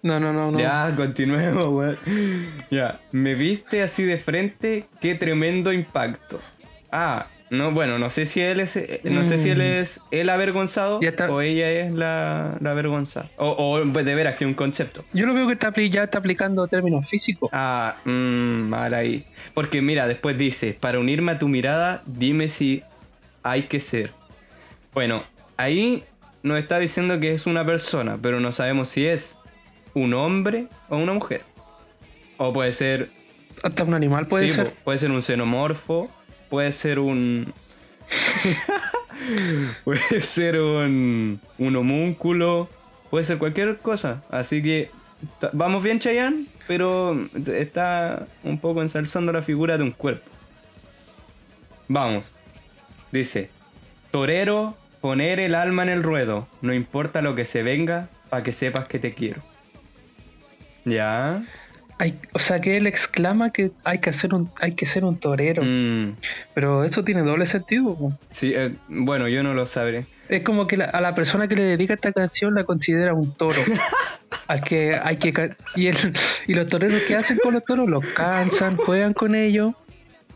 [0.02, 0.60] No, no, no, no.
[0.60, 1.98] Ya, continuemos, weón.
[2.72, 6.40] Ya, me viste así de frente, qué tremendo impacto.
[6.92, 9.62] Ah, no, bueno, no sé si él es, eh, no sé si él Mm.
[9.82, 11.32] es el avergonzado está.
[11.32, 13.28] o ella es la, la avergonzada.
[13.38, 15.04] O, o pues, de veras que un concepto.
[15.14, 17.50] Yo lo veo que está, ya está aplicando términos físicos.
[17.52, 19.26] Ah, mmm, mal ahí.
[19.56, 22.84] Porque mira, después dice, para unirme a tu mirada, dime si
[23.42, 24.12] hay que ser.
[24.94, 25.24] Bueno,
[25.58, 26.04] ahí
[26.44, 29.39] nos está diciendo que es una persona, pero no sabemos si es
[29.94, 31.44] un hombre o una mujer.
[32.38, 33.10] O puede ser,
[33.64, 34.74] Hasta un animal puede sí, ser.
[34.84, 36.10] puede ser un xenomorfo,
[36.50, 37.54] puede ser un...
[39.84, 42.70] puede ser un, un homúnculo,
[43.10, 44.24] puede ser cualquier cosa.
[44.30, 44.90] Así que
[45.54, 50.30] vamos bien, Chayanne, pero está un poco ensalzando la figura de un cuerpo.
[51.88, 52.32] Vamos.
[53.12, 53.50] Dice,
[54.12, 58.54] torero, poner el alma en el ruedo, no importa lo que se venga, para que
[58.54, 59.42] sepas que te quiero.
[60.86, 61.44] ¿Ya?
[61.98, 65.20] Hay, o sea que él exclama que hay que hacer un, hay que ser un
[65.20, 65.64] torero.
[65.66, 66.16] Mm,
[66.54, 67.94] Pero eso tiene doble sentido.
[67.96, 68.14] po.
[68.30, 70.06] sí, eh, bueno, yo no lo sabré.
[70.30, 73.34] Es como que la- a la persona que le dedica esta canción la considera un
[73.34, 73.60] toro.
[74.48, 76.14] al que hay que y, el-
[76.48, 79.74] y los toreros que hacen con los toros los cansan, juegan con ellos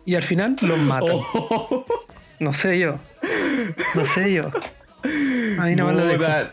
[0.06, 1.12] y al final los matan.
[1.34, 1.86] Oh.
[2.40, 2.96] No sé yo.
[3.96, 4.52] No sé yo.
[5.60, 6.18] Ahí no lo dejo.
[6.24, 6.52] Puta,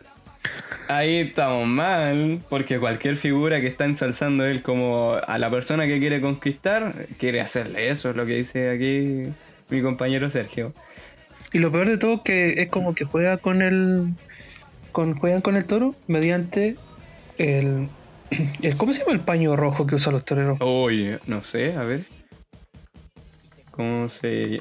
[0.90, 6.00] Ahí estamos mal, porque cualquier figura que está ensalzando él como a la persona que
[6.00, 9.32] quiere conquistar, quiere hacerle eso, es lo que dice aquí
[9.68, 10.74] mi compañero Sergio.
[11.52, 14.08] Y lo peor de todo es que es como que juega con el.
[14.90, 16.74] Con, juegan con el toro mediante
[17.38, 17.86] el,
[18.60, 18.76] el.
[18.76, 20.58] ¿Cómo se llama el paño rojo que usan los toreros?
[20.60, 22.06] Uy, no sé, a ver.
[23.70, 24.60] ¿Cómo se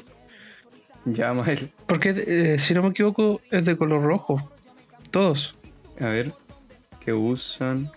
[1.06, 1.72] llama él?
[1.88, 4.48] Porque eh, si no me equivoco es de color rojo.
[5.10, 5.59] Todos.
[6.00, 6.32] A ver,
[7.04, 7.90] ¿qué usan?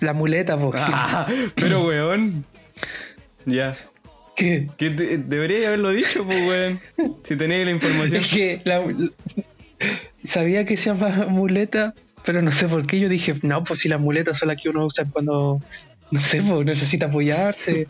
[0.00, 0.72] La muleta, po.
[0.74, 2.44] Ah, pero weón.
[3.46, 3.76] Ya.
[4.36, 4.66] ¿Qué?
[4.76, 6.80] ¿Qué te- debería haberlo dicho, pues weón.
[7.22, 8.22] Si tenéis la información.
[8.24, 8.84] Es que la-
[10.28, 11.94] sabía que se llama muleta,
[12.24, 12.98] pero no sé por qué.
[12.98, 15.60] Yo dije, no, pues si las muletas son las que uno usa cuando
[16.10, 17.86] no sé, pues necesita apoyarse,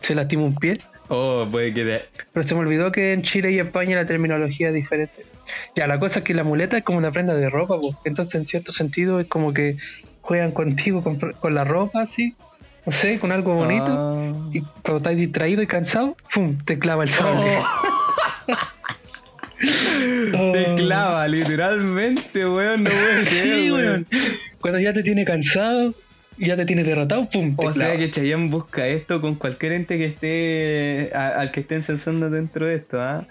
[0.00, 0.80] se lastima un pie.
[1.08, 2.02] Oh, puede que
[2.32, 5.24] Pero se me olvidó que en Chile y España la terminología es diferente.
[5.76, 7.96] Ya, la cosa es que la muleta es como una prenda de ropa, pues.
[8.04, 9.76] Entonces, en cierto sentido, es como que
[10.20, 12.34] juegan contigo con, con la ropa, así.
[12.86, 13.86] No sé, con algo bonito.
[13.88, 14.48] Ah.
[14.52, 16.58] Y cuando estás distraído y cansado, ¡pum!
[16.64, 17.58] te clava el sable.
[20.36, 20.52] Oh.
[20.52, 23.82] Te clava, literalmente, weón, no puede ser, Sí, weón.
[23.82, 24.06] weón.
[24.60, 25.94] Cuando ya te tiene cansado,
[26.38, 27.54] ya te tiene derrotado, ¡pum!
[27.56, 31.82] O sea que Chayanne busca esto con cualquier ente que esté a- al que estén
[31.82, 33.26] censando dentro de esto, ¿ah?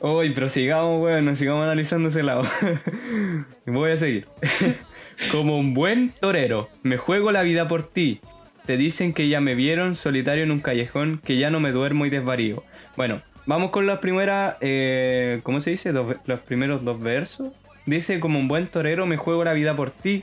[0.00, 2.42] Uy, pero sigamos, weón, sigamos analizando ese lado.
[3.66, 4.26] Voy a seguir.
[5.32, 8.20] Como un buen torero, me juego la vida por ti.
[8.66, 12.06] Te dicen que ya me vieron solitario en un callejón, que ya no me duermo
[12.06, 12.62] y desvarío.
[12.96, 15.90] Bueno, vamos con las primeras, eh, ¿cómo se dice?
[15.92, 17.48] Dos los primeros dos versos.
[17.86, 20.22] Dice, como un buen torero, me juego la vida por ti.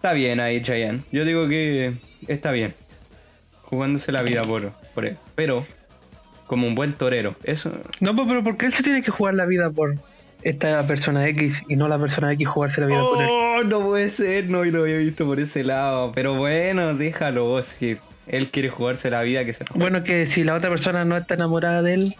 [0.00, 1.02] Está bien ahí, Chayanne.
[1.12, 1.92] Yo digo que
[2.26, 2.72] está bien.
[3.60, 5.18] Jugándose la vida por, por él.
[5.34, 5.66] Pero,
[6.46, 7.36] como un buen torero.
[7.44, 7.70] Eso.
[8.00, 9.96] No, pero ¿por qué él se tiene que jugar la vida por
[10.42, 13.28] esta persona X y no la persona X jugarse la vida por él?
[13.30, 14.48] Oh, no puede ser.
[14.48, 16.12] No lo había visto por ese lado.
[16.14, 17.66] Pero bueno, déjalo vos.
[17.66, 19.84] Si él quiere jugarse la vida, que se la juegue.
[19.84, 22.16] Bueno, que si la otra persona no está enamorada de él,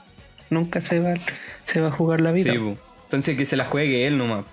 [0.51, 1.15] nunca se va,
[1.65, 2.53] se va a jugar la vida.
[2.53, 2.61] Sí.
[3.05, 4.45] Entonces que se la juegue él nomás.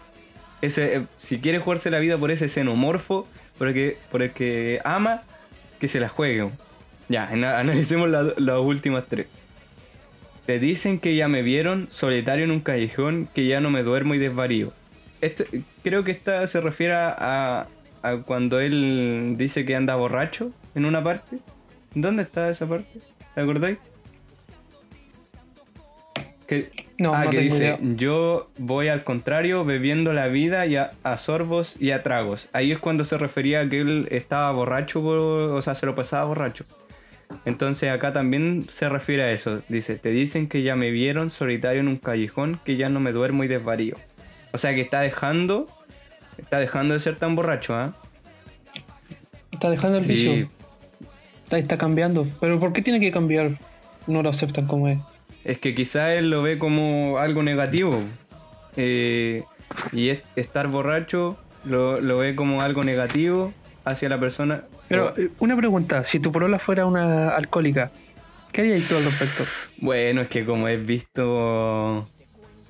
[0.61, 4.31] Ese, eh, si quiere jugarse la vida por ese xenomorfo, por el que, por el
[4.31, 5.21] que ama,
[5.79, 6.49] que se la juegue.
[7.09, 9.27] Ya, ana- analicemos la- las últimas tres.
[10.45, 14.15] Te dicen que ya me vieron solitario en un callejón, que ya no me duermo
[14.15, 14.73] y desvarío.
[15.21, 15.43] Esto,
[15.83, 17.67] creo que esta se refiere a,
[18.01, 21.39] a cuando él dice que anda borracho en una parte.
[21.93, 22.99] ¿Dónde está esa parte?
[23.35, 23.77] ¿Te acordáis?
[26.47, 27.79] Que, No, ah, no que dice, idea.
[27.81, 32.49] yo voy al contrario bebiendo la vida y a, a sorbos y a tragos.
[32.53, 36.25] Ahí es cuando se refería a que él estaba borracho, o sea, se lo pasaba
[36.25, 36.65] borracho.
[37.45, 39.61] Entonces acá también se refiere a eso.
[39.69, 43.11] Dice, te dicen que ya me vieron solitario en un callejón, que ya no me
[43.11, 43.95] duermo y desvarío.
[44.53, 45.67] O sea que está dejando,
[46.37, 47.93] está dejando de ser tan borracho, ¿ah?
[49.51, 50.49] Está dejando el Sí, vicio.
[51.43, 52.27] Está, está cambiando.
[52.39, 53.59] Pero ¿por qué tiene que cambiar?
[54.07, 54.97] No lo aceptan como es.
[55.47, 58.03] Es que quizá él lo ve como algo negativo.
[58.75, 59.43] Eh,
[59.91, 63.53] y es- estar borracho lo, lo ve como algo negativo
[63.85, 64.63] hacia la persona.
[64.87, 67.91] Pero eh, una pregunta, si tu polola fuera una alcohólica,
[68.51, 69.43] ¿qué harías tú al respecto?
[69.79, 72.07] Bueno, es que como es visto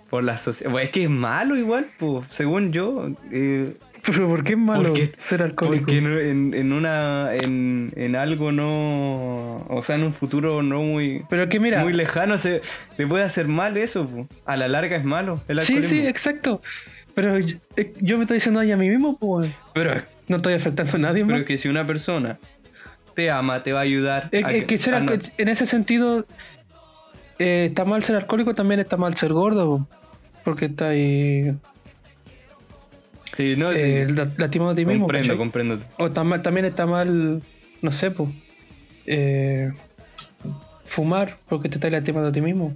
[0.10, 0.72] por la sociedad.
[0.72, 3.10] Bueno, es que es malo igual, pues, según yo.
[3.32, 3.74] eh,
[4.08, 5.86] Pero ¿por qué es malo Porque- ser alcohólico?
[5.86, 7.30] porque en, en- una.
[7.36, 9.58] En, en algo no.
[9.68, 11.24] O sea, en un futuro no muy.
[11.30, 12.62] Pero que mira, Muy lejano se
[12.98, 14.26] le puede hacer mal eso, po.
[14.46, 16.62] a la larga es malo el sí, sí, exacto.
[17.14, 19.92] Pero yo, eh, yo me estoy diciendo ahí a mí mismo, pues pero,
[20.28, 21.42] no estoy afectando a nadie pero más.
[21.42, 22.38] es que si una persona
[23.16, 24.30] te ama, te va a ayudar.
[24.32, 26.24] Es, a que ser a no- en ese sentido,
[27.40, 29.88] eh, está mal ser alcohólico, también está mal ser gordo, po.
[30.44, 31.56] porque está ahí
[33.38, 35.02] Sí, no, sí, eh, la- lastimado a ti mismo.
[35.04, 35.38] comprendo, ¿cachai?
[35.38, 35.80] comprendo.
[36.00, 37.44] O tam- también está mal,
[37.84, 38.30] no sé, pues,
[39.06, 39.72] eh,
[40.86, 42.76] fumar porque te estás lastimando a ti mismo.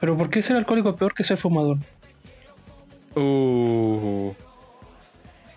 [0.00, 1.78] Pero ¿por qué ser alcohólico es peor que ser fumador?
[3.14, 4.32] Uh,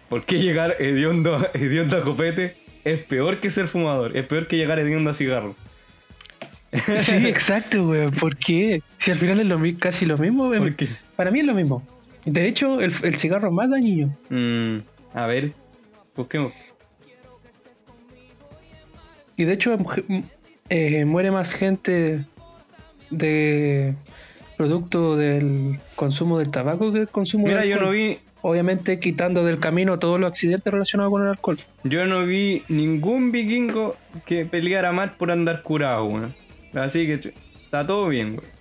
[0.08, 4.16] ¿Por qué llegar hediondo, hediondo a copete es peor que ser fumador?
[4.16, 5.54] Es peor que llegar hediondo a cigarro.
[7.02, 8.10] Sí, exacto, güey.
[8.12, 8.82] ¿Por qué?
[9.00, 10.50] Si al final es lo, casi lo mismo.
[10.50, 10.88] ¿Por qué?
[11.18, 11.86] Para mí es lo mismo.
[12.28, 14.16] De hecho, el, el cigarro es más dañino.
[14.30, 14.80] Mm,
[15.14, 15.54] a ver,
[16.16, 16.52] busquemos.
[19.38, 19.78] Y de hecho,
[20.70, 22.26] eh, muere más gente
[23.10, 23.96] de
[24.58, 29.44] producto del consumo del tabaco que el consumo Mira, del yo no vi, Obviamente quitando
[29.46, 31.60] del camino todos los accidentes relacionados con el alcohol.
[31.84, 36.36] yo no vi ningún vikingo que peleara mal por andar curado, weón.
[36.74, 37.14] Así que
[37.64, 38.57] está todo bien, weón.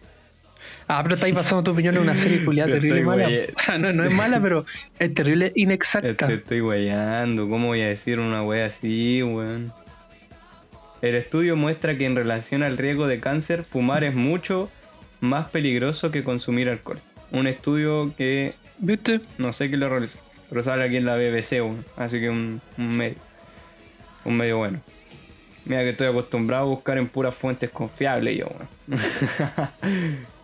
[0.88, 3.28] Ah, pero estáis pasando tu opinión en una serie culiada Te terrible mala.
[3.28, 4.64] O sea, no, no es mala, pero
[4.98, 6.26] es terrible Te, inexacta.
[6.26, 9.72] te estoy guayando, ¿cómo voy a decir una wea así, weón?
[11.02, 14.70] El estudio muestra que en relación al riesgo de cáncer, fumar es mucho
[15.20, 17.00] más peligroso que consumir alcohol.
[17.32, 19.20] Un estudio que ¿Viste?
[19.38, 20.18] no sé quién lo realizó,
[20.48, 21.84] pero sale aquí en la BBC, weón.
[21.96, 23.16] Así que un, un medio.
[24.24, 24.80] Un medio bueno.
[25.64, 29.00] Mira que estoy acostumbrado a buscar en puras fuentes confiables yo, weón.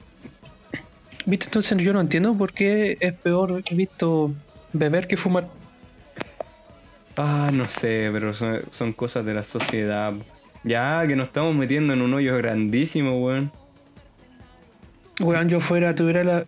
[1.27, 1.47] ¿Viste?
[1.47, 4.33] Entonces yo no entiendo por qué es peor visto
[4.73, 5.49] beber que fumar.
[7.17, 10.15] Ah, no sé, pero son, son cosas de la sociedad.
[10.65, 13.51] Ya que nos estamos metiendo en un hoyo grandísimo, weón.
[15.21, 16.45] Weón, yo fuera, tuviera la.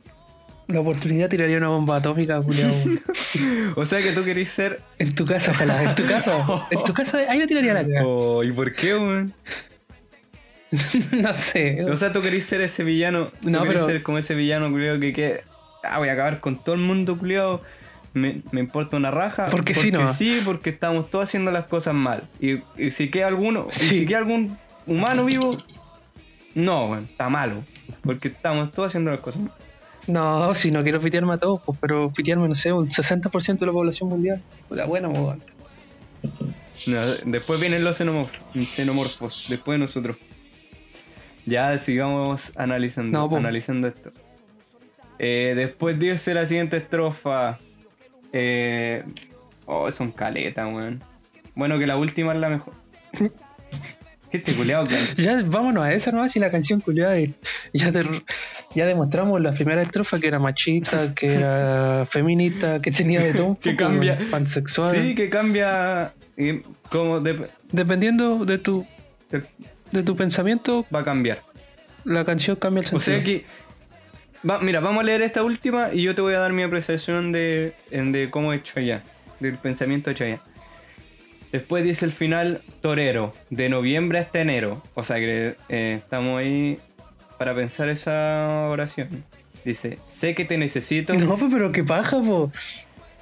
[0.67, 2.73] La oportunidad tiraría una bomba atómica, culiao.
[3.77, 4.81] O sea que tú querés ser.
[4.99, 6.47] En tu casa, ojalá, en tu casa.
[6.71, 8.07] En tu casa, ahí la tiraría la cagada.
[8.07, 9.35] Oh, ¿Y por qué, weón?
[11.13, 11.85] No sé.
[11.85, 13.31] O sea, tú querés ser ese villano.
[13.43, 15.41] No, pero- ser como ese villano, culiado, que, que.
[15.83, 17.61] Ah, voy a acabar con todo el mundo, culiado.
[18.15, 19.49] Me, me importa una raja.
[19.51, 20.09] Porque sí, ¿no?
[20.09, 22.23] sí, porque estamos todos haciendo las cosas mal.
[22.41, 23.67] Y, y si queda alguno.
[23.77, 24.57] Y si queda algún
[24.87, 25.57] humano vivo.
[26.55, 27.65] No, está malo.
[28.03, 29.53] Porque estamos todos haciendo las cosas mal.
[30.07, 33.67] No, si no quiero pitearme a todos, pues, pero pitearme, no sé, un 60% de
[33.67, 34.41] la población mundial.
[34.71, 35.09] La buena.
[35.09, 38.39] No, después vienen los xenomorfos,
[38.75, 40.17] xenomorfos, después de nosotros.
[41.47, 44.13] Ya sigamos analizando, No, analizando esto.
[45.19, 47.59] Eh, después dice la siguiente estrofa.
[48.33, 49.05] Eh,
[49.67, 51.03] oh, son caletas, weón.
[51.55, 52.75] Bueno, que la última es la mejor.
[54.33, 54.97] Este culeado que.
[55.23, 57.15] Ya vámonos a esa nomás si la canción culiada
[57.73, 57.93] ya,
[58.85, 63.57] demostramos la primera estrofa que era machista, que era feminista, que tenía de todo.
[63.63, 64.19] Que cambia.
[64.33, 64.89] Pansexual.
[64.89, 66.13] Sí, que cambia.
[66.91, 68.85] como de- Dependiendo de tu,
[69.31, 69.45] de-
[69.95, 71.41] de tu pensamiento, va a cambiar.
[72.05, 73.17] la canción cambia el O sentido.
[73.17, 73.45] sea que.
[74.49, 77.33] va- mira, vamos a leer esta última y yo te voy a dar mi apreciación
[77.33, 79.03] de, en- de cómo he hecho allá.
[79.41, 80.41] Del pensamiento hecho allá.
[81.53, 84.83] Después dice el final torero, de noviembre hasta enero.
[84.95, 86.79] O sea que eh, estamos ahí
[87.39, 89.09] para pensar esa oración.
[89.65, 91.15] Dice, sé que te necesito.
[91.15, 92.53] No, pues, pero qué paja, po.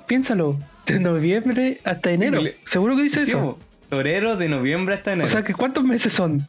[0.06, 0.58] Piénsalo.
[0.86, 2.40] De noviembre hasta enero.
[2.66, 3.58] ¿Seguro que dice Sí, eso?
[3.88, 5.28] torero de noviembre hasta enero.
[5.28, 6.46] O sea, que ¿cuántos meses son?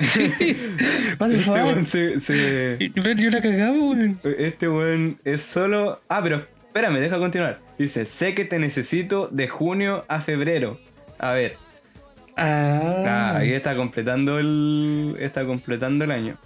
[0.00, 0.32] Sí.
[1.18, 1.62] Vale, este vale.
[1.64, 4.18] weón se- se, Y yo la cagaba, weón.
[4.38, 6.00] Este weón es solo.
[6.08, 7.60] Ah, pero espérame, deja continuar.
[7.78, 10.78] Dice: Sé que te necesito de junio a febrero.
[11.18, 11.56] A ver,
[12.36, 13.04] Ah.
[13.06, 15.16] ah, ahí está completando el.
[15.20, 16.36] Está completando el año.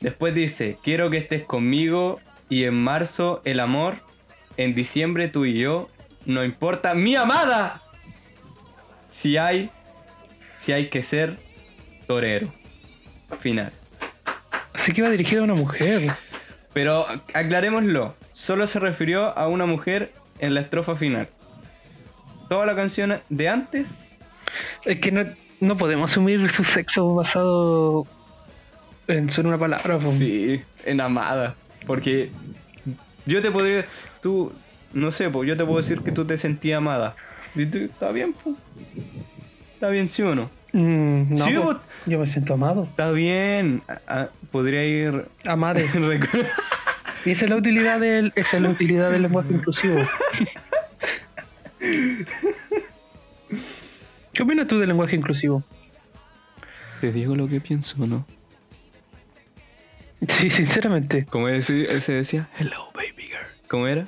[0.00, 2.20] Después dice: Quiero que estés conmigo.
[2.48, 3.94] Y en marzo el amor.
[4.56, 5.88] En diciembre tú y yo.
[6.26, 7.80] No importa mi amada.
[9.08, 9.70] Si hay.
[10.56, 11.36] Si hay que ser
[12.06, 12.52] torero.
[13.40, 13.72] Final.
[14.74, 16.10] Así que iba dirigido a una mujer.
[16.72, 21.28] Pero aclarémoslo, solo se refirió a una mujer en la estrofa final.
[22.48, 23.96] Toda la canción de antes,
[24.84, 25.24] Es que no,
[25.60, 28.04] no podemos asumir su sexo basado
[29.08, 29.98] en solo una palabra.
[30.06, 31.54] sí, en amada.
[31.86, 32.30] Porque
[33.24, 33.86] yo te podría,
[34.20, 34.52] tú,
[34.92, 37.16] no sé, pues yo te puedo decir que tú te sentías amada.
[37.54, 38.56] Y tú, Está bien, pues.
[39.74, 40.50] Está bien, sí o no.
[40.78, 42.84] Mm, no, Sí, vos- yo me siento amado.
[42.84, 43.82] Está bien.
[44.06, 45.26] Ah, podría ir.
[45.44, 45.86] Amade.
[47.24, 49.96] Y esa es la utilidad del, esa es la utilidad del lenguaje inclusivo.
[54.32, 55.64] ¿Qué opinas tú del lenguaje inclusivo?
[57.00, 58.24] Te digo lo que pienso, ¿no?
[60.28, 61.26] Sí, sinceramente.
[61.28, 62.48] ¿Cómo ese, ese decía?
[62.58, 63.46] Hello, baby girl.
[63.68, 64.04] ¿Cómo era?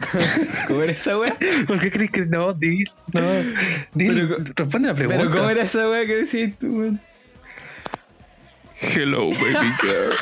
[0.66, 1.36] ¿Cómo era esa wea?
[1.66, 2.52] ¿Por qué crees que no?
[2.54, 3.32] Di, no.
[3.94, 5.20] Di, Pero- responde la pregunta.
[5.22, 7.00] Pero ¿cómo era esa wea que decías tú, weón?
[8.80, 10.14] Hello, baby girl.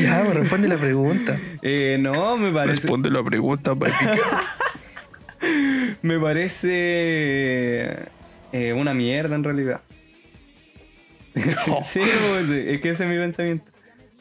[0.00, 1.38] ya, pues, responde la pregunta.
[1.62, 2.80] Eh, no, me parece.
[2.80, 4.20] Responde la pregunta, baby girl.
[6.02, 8.08] Me parece.
[8.52, 9.80] eh, una mierda en realidad.
[11.70, 11.82] Oh.
[11.82, 13.70] sí, weón, es que ese es mi pensamiento.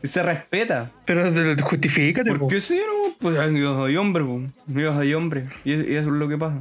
[0.06, 0.92] Se respeta.
[1.06, 1.24] Pero
[1.64, 2.40] justifícate, po.
[2.40, 4.42] Porque sí, no, pues yo soy hombre, po.
[4.68, 5.44] yo soy hombre.
[5.64, 6.60] Y es- y eso es lo que pasa.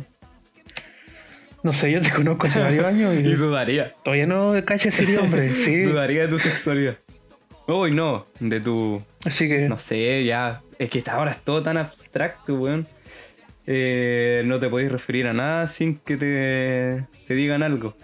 [1.63, 3.95] No sé, yo te conozco hace varios años Y y dudaría.
[4.05, 5.83] todavía no cachas si eres hombre, sí.
[5.83, 6.97] Dudaría de tu sexualidad.
[7.67, 9.03] Uy, no, de tu.
[9.25, 10.61] Así que, No sé, ya.
[10.79, 12.87] Es que ahora es todo tan abstracto, weón.
[13.67, 17.97] Eh, no te podéis referir a nada sin que te, te digan algo.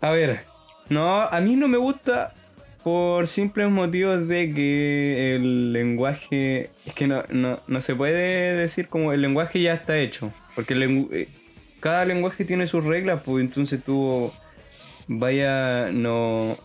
[0.00, 0.40] A ver,
[0.88, 2.34] no, a mí no me gusta
[2.82, 6.70] por simples motivos de que el lenguaje.
[6.86, 10.32] Es que no, no, no se puede decir como el lenguaje ya está hecho.
[10.54, 11.28] Porque el eh,
[11.80, 14.32] cada lenguaje tiene sus reglas, pues entonces tú
[15.06, 16.56] vaya, no,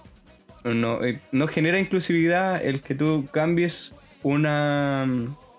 [0.64, 5.08] no, eh, no genera inclusividad el que tú cambies una,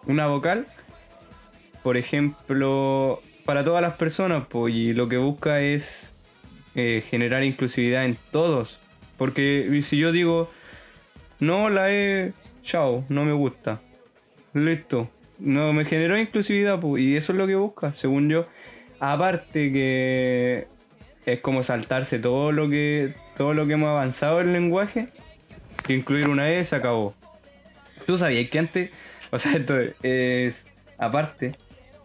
[0.06, 0.66] una vocal,
[1.82, 6.12] por ejemplo, para todas las personas, pues, y lo que busca es
[6.74, 8.80] eh, generar inclusividad en todos.
[9.16, 10.50] Porque si yo digo,
[11.40, 13.80] no la he, chao, no me gusta,
[14.52, 18.46] listo, no me generó inclusividad, pues, y eso es lo que busca, según yo.
[19.00, 20.66] Aparte que
[21.26, 25.06] es como saltarse todo lo que todo lo que hemos avanzado en lenguaje,
[25.88, 27.14] incluir una E se acabó.
[28.06, 28.90] ¿Tú sabías que antes,
[29.30, 30.66] o sea, esto es
[30.98, 31.56] aparte,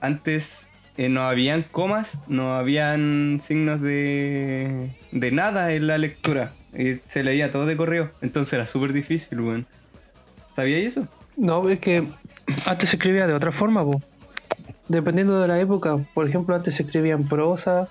[0.02, 6.52] antes eh, no habían comas, no habían signos de, de nada en la lectura.
[6.78, 8.10] Y se leía todo de correo.
[8.22, 9.66] Entonces era súper difícil, weón.
[10.54, 11.08] ¿Sabíais eso?
[11.38, 12.06] No, es que
[12.66, 14.02] antes se escribía de otra forma, po.
[14.88, 15.98] Dependiendo de la época.
[16.14, 17.90] Por ejemplo, antes se escribía en prosa,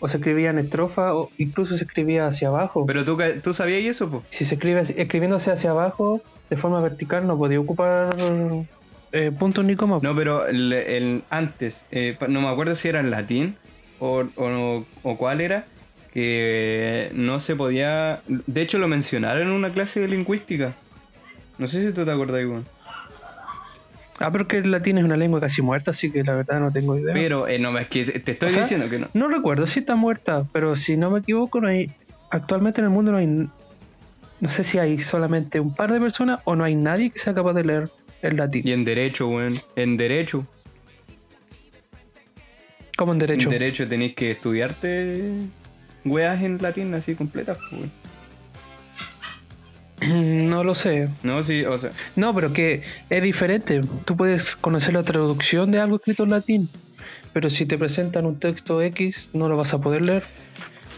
[0.00, 2.86] o se escribía en estrofa, o incluso se escribía hacia abajo.
[2.86, 4.22] Pero tú, tú sabías eso, po.
[4.30, 8.16] Si se escribe escribiéndose hacia abajo, de forma vertical, no podía ocupar
[9.12, 10.02] eh, puntos ni comas.
[10.02, 13.56] No, pero el, el- antes, eh, no me acuerdo si era en latín
[14.00, 15.66] o, o, o cuál era,
[16.12, 18.20] que no se podía...
[18.26, 20.74] De hecho lo mencionaron en una clase de lingüística.
[21.58, 22.64] No sé si tú te acuerdas, weón.
[24.18, 26.70] Ah, pero que el latín es una lengua casi muerta, así que la verdad no
[26.70, 27.14] tengo idea.
[27.14, 29.08] Pero, eh, no, es que te estoy O sea, diciendo que no.
[29.14, 31.90] No recuerdo si está muerta, pero si no me equivoco, no hay.
[32.30, 33.26] Actualmente en el mundo no hay.
[33.26, 37.34] No sé si hay solamente un par de personas o no hay nadie que sea
[37.34, 37.90] capaz de leer
[38.22, 38.62] el latín.
[38.66, 39.58] Y en derecho, weón.
[39.76, 40.46] En derecho.
[42.96, 43.48] Como en derecho.
[43.48, 45.48] En derecho tenéis que estudiarte
[46.04, 47.90] weas en latín así completas, pues,
[50.08, 51.08] no lo sé.
[51.22, 53.80] No, sí, o sea, No, pero que es diferente.
[54.04, 56.68] Tú puedes conocer la traducción de algo escrito en latín,
[57.32, 60.24] pero si te presentan un texto X, no lo vas a poder leer.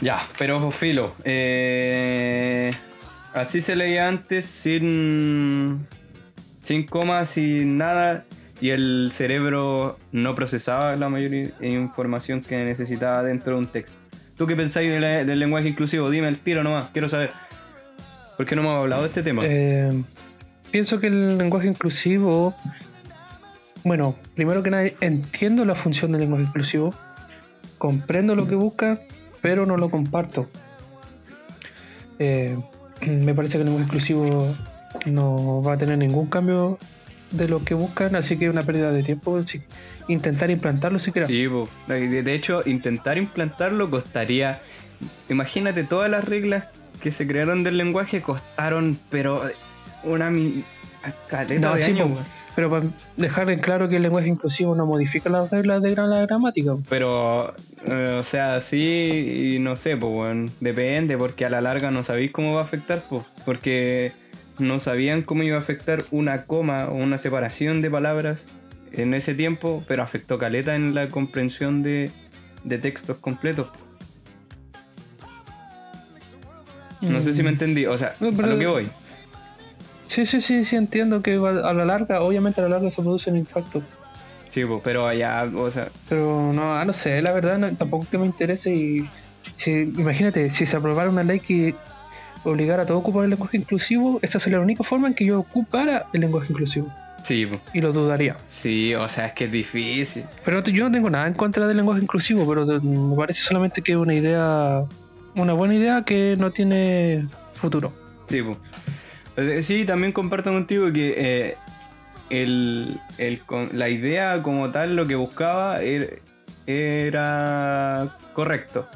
[0.00, 1.14] Ya, pero filo.
[1.24, 2.70] eh,
[3.34, 5.86] así se leía antes sin.
[6.62, 8.24] sin comas, sin nada.
[8.60, 13.96] Y el cerebro no procesaba la mayor información que necesitaba dentro de un texto.
[14.36, 16.10] ¿Tú qué pensáis del lenguaje inclusivo?
[16.10, 17.30] Dime el tiro nomás, quiero saber.
[18.36, 19.42] ¿Por qué no hemos hablado de este tema?
[19.44, 20.02] Eh,
[20.72, 22.54] pienso que el lenguaje inclusivo.
[23.84, 26.92] Bueno, primero que nada, entiendo la función del lenguaje inclusivo.
[27.78, 28.98] Comprendo lo que busca,
[29.40, 30.48] pero no lo comparto.
[32.18, 32.56] Eh,
[33.06, 34.56] me parece que el lenguaje inclusivo
[35.06, 36.78] no va a tener ningún cambio
[37.36, 39.62] de lo que buscan, así que es una pérdida de tiempo si-
[40.08, 41.26] intentar implantarlo siquiera.
[41.26, 41.68] Sí, po.
[41.88, 44.60] de hecho, intentar implantarlo costaría.
[45.28, 46.64] Imagínate, todas las reglas
[47.02, 49.42] que se crearon del lenguaje costaron, pero
[50.04, 50.62] una mi-
[51.28, 52.18] caleta No, de sí, años.
[52.54, 52.84] Pero para
[53.16, 56.76] dejar en claro que el lenguaje inclusivo no modifica las reglas de la gramática.
[56.88, 57.52] Pero,
[57.84, 60.50] eh, o sea, sí y no sé, pues, weón.
[60.60, 63.24] Depende, porque a la larga no sabéis cómo va a afectar, pues.
[63.44, 64.12] Porque
[64.58, 68.46] no sabían cómo iba a afectar una coma o una separación de palabras
[68.92, 72.10] en ese tiempo, pero afectó caleta en la comprensión de,
[72.62, 73.68] de textos completos.
[77.00, 78.88] No sé si me entendí, o sea, No, a lo que voy.
[80.06, 83.30] Sí, sí, sí, sí, entiendo que a la larga, obviamente a la larga se produce
[83.30, 83.82] un impacto.
[84.48, 88.04] Sí, pues, pero allá, o sea, Pero no, ah, no sé, la verdad no- tampoco
[88.04, 89.10] es que me interese y
[89.56, 91.74] si, imagínate, si se aprobara una ley que
[92.44, 95.24] obligara a todo a ocupar el lenguaje inclusivo, esa sería la única forma en que
[95.24, 96.92] yo ocupara el lenguaje inclusivo.
[97.22, 97.48] sí.
[97.72, 98.36] Y lo dudaría.
[98.44, 100.24] sí, o sea, es que es difícil.
[100.44, 103.92] Pero yo no tengo nada en contra del lenguaje inclusivo, pero me parece solamente que
[103.92, 104.84] es una idea,
[105.34, 107.24] una buena idea que no tiene
[107.54, 107.92] futuro.
[108.26, 108.40] Sí.
[108.40, 108.56] O
[109.36, 111.56] sea, sí, también comparto contigo que eh,
[112.30, 116.20] el, el con- la idea como tal, lo que buscaba er-
[116.66, 118.88] era, correcto.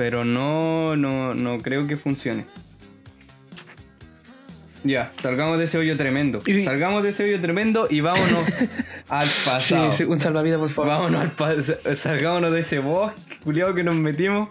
[0.00, 2.46] Pero no, no, no creo que funcione.
[4.82, 6.40] Ya, salgamos de ese hoyo tremendo.
[6.64, 8.48] Salgamos de ese hoyo tremendo y vámonos
[9.10, 9.92] al Sí, pasado.
[9.92, 10.88] sí, un salvavidas, por favor.
[10.90, 14.48] Vámonos al pa- salgámonos de ese bosque, culiado que nos metimos.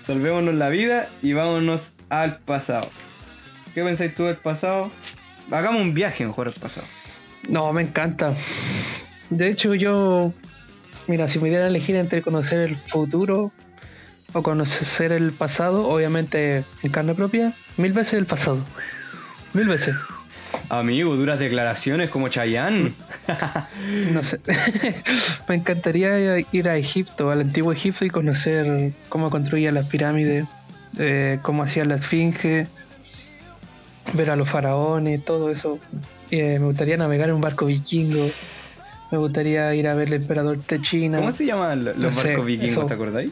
[0.00, 2.88] Salvémonos la vida y vámonos al pasado.
[3.74, 4.90] ¿Qué pensáis tú del pasado?
[5.50, 6.86] Hagamos un viaje mejor al pasado.
[7.46, 8.32] No, me encanta.
[9.28, 10.32] De hecho, yo.
[11.08, 13.52] Mira, si me dieran a elegir entre conocer el futuro
[14.32, 18.58] o conocer el pasado, obviamente en carne propia, mil veces el pasado.
[19.52, 19.94] Mil veces.
[20.68, 22.92] Amigo, duras declaraciones como Chayanne.
[24.12, 24.40] No sé.
[25.48, 30.46] me encantaría ir a Egipto, al antiguo Egipto y conocer cómo construían las pirámides,
[30.98, 32.66] eh, cómo hacían la esfinge,
[34.14, 35.78] ver a los faraones, todo eso.
[36.30, 38.24] Eh, me gustaría navegar en un barco vikingo.
[39.10, 41.18] Me gustaría ir a ver el emperador de China.
[41.18, 42.86] ¿Cómo se llaman lo- los No sé, barcos vikingos, eso.
[42.86, 43.30] te acordáis?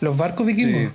[0.00, 0.92] ¿Los barcos vikingos?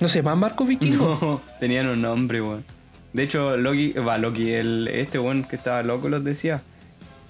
[0.00, 1.20] ¿No se llaman barcos vikingos?
[1.22, 2.64] No, tenían un nombre, weón.
[3.12, 6.62] De hecho, Loki, va, Loki, el, este weón que estaba loco los decía.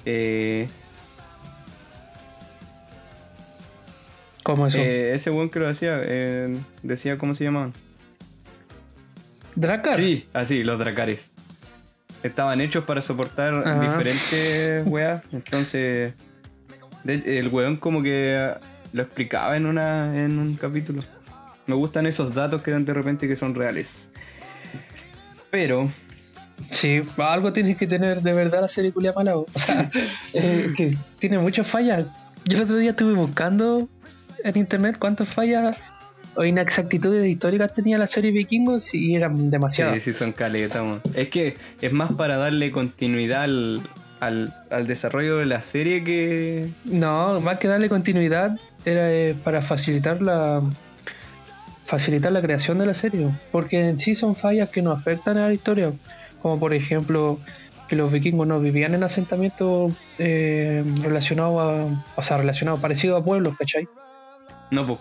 [0.04, 0.68] Eh,
[4.42, 4.78] ¿Cómo eso?
[4.78, 7.72] eh, ese weón que lo decía, eh, decía cómo se llamaban.
[9.54, 9.94] ¿Dracar?
[9.94, 11.32] Sí, así, los dracares.
[12.22, 13.80] Estaban hechos para soportar Ajá.
[13.80, 15.22] diferentes weas.
[15.32, 16.14] Entonces,
[17.04, 18.50] de- el weón como que
[18.92, 21.02] lo explicaba en, una, en un capítulo.
[21.66, 24.10] Me gustan esos datos que dan de repente que son reales.
[25.50, 25.88] Pero,
[26.70, 29.36] Sí, algo tienes que tener de verdad la serie culia mala.
[29.36, 29.90] O sea,
[30.32, 32.10] eh, que tiene muchas fallas.
[32.44, 33.88] Yo el otro día estuve buscando
[34.44, 35.76] en internet cuántas fallas
[36.34, 39.94] o inexactitudes históricas tenía la serie Vikingos y eran demasiadas.
[39.94, 40.84] Sí, sí, son caletas.
[41.14, 43.82] Es que es más para darle continuidad al,
[44.20, 46.70] al, al desarrollo de la serie que.
[46.84, 48.58] No, más que darle continuidad
[48.88, 50.62] era eh, para facilitar la
[51.86, 55.46] facilitar la creación de la serie, porque en sí son fallas que no afectan a
[55.48, 55.90] la historia,
[56.42, 57.38] como por ejemplo
[57.88, 63.24] que los vikingos no vivían en asentamientos eh, relacionados a, o sea, relacionados parecidos a
[63.24, 63.88] pueblos, ¿cachai?
[64.70, 64.98] No, pues.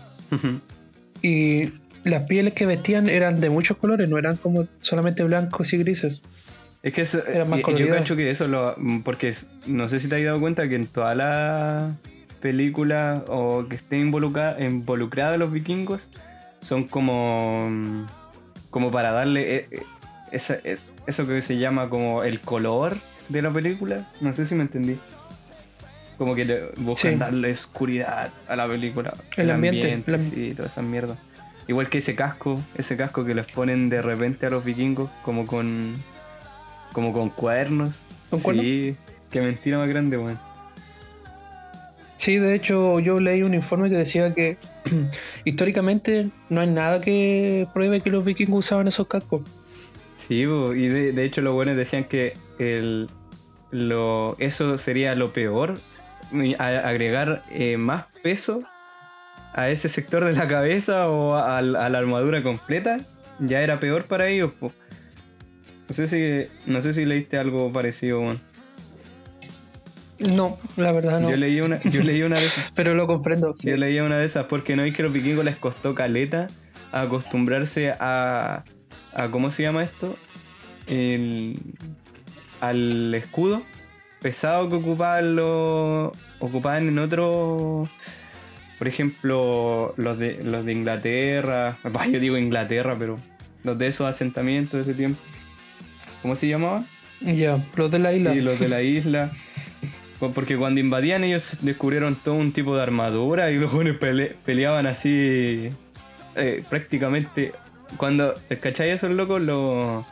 [1.21, 1.73] Y
[2.05, 6.21] las pieles que vestían eran de muchos colores, no eran como solamente blancos y grises.
[6.83, 7.95] Es que eso, Era más y- yo colorido.
[7.95, 8.75] cacho que eso lo.
[9.03, 9.33] Porque
[9.65, 11.93] no sé si te has dado cuenta que en todas las
[12.37, 16.09] películas o que estén involucradas involucradas los vikingos
[16.61, 17.67] son como.
[17.69, 18.05] mm,
[18.69, 19.83] como para darle eh, eh,
[20.31, 20.77] esa- eh,
[21.07, 22.97] eso que se llama como el color
[23.29, 24.05] de la película.
[24.21, 24.97] No sé si me entendí.
[26.17, 27.17] Como que le buscan Sí.
[27.19, 29.13] darle oscuridad a la película.
[29.35, 31.15] El ambiente, el am- sí, toda esa mierda.
[31.67, 35.45] Igual que ese casco, ese casco que les ponen de repente a los vikingos, como
[35.45, 35.93] con.
[36.93, 38.03] como con cuadernos.
[38.29, 38.95] ¿Con sí,
[39.31, 40.39] qué mentira más grande, weón.
[42.17, 44.57] Sí, de hecho yo leí un informe que decía que
[45.45, 49.41] históricamente no hay nada que pruebe que los vikingos usaban esos cascos.
[50.15, 53.07] Sí, y de, hecho los buenos decían que el,
[53.69, 55.77] lo, eso sería lo peor,
[56.57, 58.63] agregar eh, más peso
[59.53, 62.97] a ese sector de la cabeza o a, la armadura completa,
[63.39, 64.51] ya era peor para ellos.
[64.61, 64.71] No
[65.93, 68.41] sé si no sé si leíste algo parecido, weón.
[70.19, 71.29] No, la verdad no.
[71.29, 72.71] Yo leí una, yo leí una de esas.
[72.75, 73.55] Pero lo comprendo.
[73.57, 73.67] sí.
[73.69, 76.47] Yo leía una de esas porque no es que los vikingos les costó caleta
[76.91, 78.63] acostumbrarse a,
[79.13, 80.15] a ¿cómo se llama esto?
[80.87, 81.59] El,
[82.61, 83.61] al escudo
[84.21, 87.87] pesado que ocupaban los ocupaban en otro
[88.79, 93.17] por ejemplo los de los de Inglaterra bah, yo digo Inglaterra pero
[93.63, 95.19] los de esos asentamientos de ese tiempo
[96.21, 96.83] ¿cómo se llamaba?
[97.21, 98.33] Ya, los de la isla.
[98.33, 99.31] Sí, los de la isla.
[100.19, 104.35] Pues Porque cuando invadían ellos descubrieron todo un tipo de armadura y los jóvenes pele-
[104.45, 105.69] peleaban así
[106.35, 107.51] eh, prácticamente.
[107.97, 109.41] Cuando, ¿cachai esos locos?
[109.41, 110.03] Los...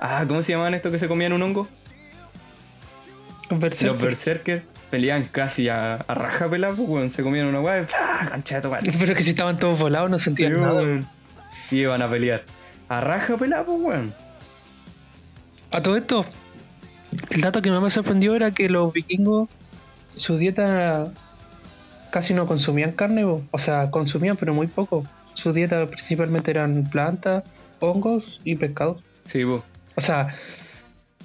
[0.00, 1.68] Ah, ¿cómo se llamaban estos que se comían un hongo?
[3.50, 3.92] Los berserkers.
[3.92, 7.10] Los berserkers peleaban casi a, a raja pelada, pues, weón.
[7.10, 8.28] Se comían una weá y ¡pah!
[8.30, 8.92] cancha de tomate.
[8.98, 10.74] Pero que si estaban todos volados no sentían Sí, nada.
[10.74, 11.06] weón.
[11.70, 12.44] Y iban a pelear.
[12.88, 14.14] A raja pelada, pues, weón.
[15.70, 16.26] A todo esto,
[17.30, 19.48] el dato que más me sorprendió era que los vikingos,
[20.16, 21.12] su dieta
[22.10, 23.42] casi no consumían carne, bo.
[23.50, 25.04] o sea, consumían pero muy poco.
[25.34, 27.44] Su dieta principalmente eran plantas,
[27.80, 29.02] hongos y pescados.
[29.24, 29.62] Sí, pues.
[29.94, 30.34] O sea,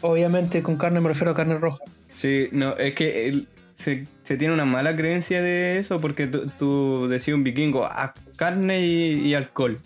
[0.01, 1.83] obviamente con carne me refiero a carne roja.
[2.13, 7.07] Sí, no, es que el- se, se tiene una mala creencia de eso porque tú,
[7.07, 9.79] decías un vikingo, ah, carne y, y alcohol.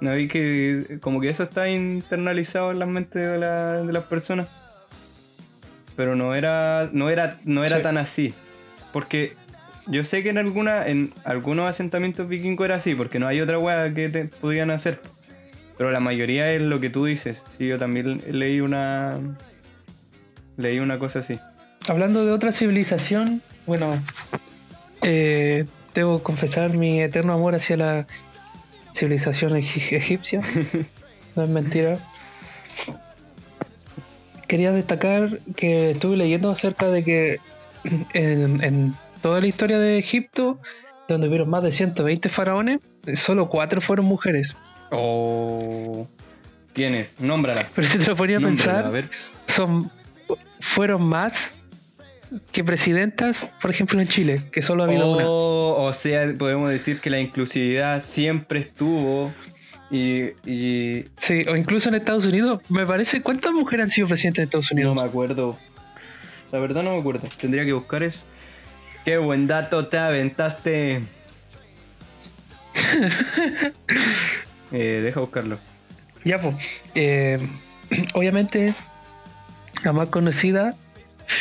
[0.00, 4.04] ¿No vi que como que eso está internalizado en la mente de, la- de las
[4.04, 4.46] personas?
[5.98, 7.82] Pero no era, no era, no era Sí.
[7.82, 8.34] tan así.
[8.92, 9.32] Porque
[9.88, 13.58] yo sé que en alguna, en algunos asentamientos vikingos era así, porque no hay otra
[13.58, 15.00] hueá que te podían hacer.
[15.76, 17.44] Pero la mayoría es lo que tú dices.
[17.58, 19.18] Sí, yo también leí una.
[20.56, 21.38] Leí una cosa así.
[21.88, 24.00] Hablando de otra civilización, bueno,
[25.02, 28.06] eh, debo confesar mi eterno amor hacia la
[28.94, 30.40] civilización egi- egipcia.
[31.36, 31.98] No es mentira.
[34.48, 37.40] Quería destacar que estuve leyendo acerca de que
[38.12, 40.58] en, en toda la historia de Egipto,
[41.06, 42.80] donde hubieron más de 120 faraones,
[43.14, 44.54] solo cuatro fueron mujeres.
[44.90, 46.06] Oh.
[46.72, 47.20] ¿Quién es?
[47.20, 47.68] Nómbrala.
[47.74, 49.10] Pero si te lo ponía a Nómbrala, pensar, a ver.
[49.46, 49.90] son
[50.60, 51.50] fueron más
[52.52, 55.24] que presidentas, por ejemplo, en Chile, que solo ha habido una.
[55.26, 59.32] Oh, o sea, podemos decir que la inclusividad siempre estuvo.
[59.90, 64.42] Y, y Sí, o incluso en Estados Unidos, me parece, ¿cuántas mujeres han sido presidentes
[64.42, 64.96] de Estados no Unidos?
[64.96, 65.58] me acuerdo.
[66.52, 67.28] La verdad no me acuerdo.
[67.40, 68.26] Tendría que buscar es.
[69.04, 71.00] Qué buen dato te aventaste.
[74.72, 75.58] eh, deja buscarlo.
[76.24, 76.54] Ya, pues,
[76.94, 77.38] eh,
[78.14, 78.74] obviamente,
[79.84, 80.74] la más conocida.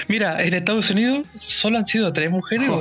[0.07, 2.69] Mira, en Estados Unidos solo han sido tres mujeres.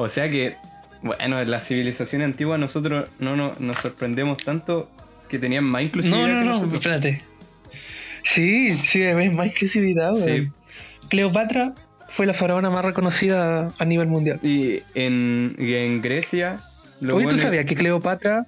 [0.00, 0.56] Oh, o sea que,
[1.02, 4.90] bueno, en la civilización antigua nosotros no nos, nos sorprendemos tanto
[5.28, 6.74] que tenían más inclusividad No, no, que no, nosotros.
[6.74, 7.22] espérate.
[8.24, 10.14] Sí, sí, es más inclusividad.
[10.14, 10.48] Sí.
[11.08, 11.72] Cleopatra
[12.10, 14.38] fue la faraona más reconocida a nivel mundial.
[14.42, 16.58] Y en, y en Grecia,
[17.00, 18.46] lo Oye, bueno- ¿tú sabías que Cleopatra,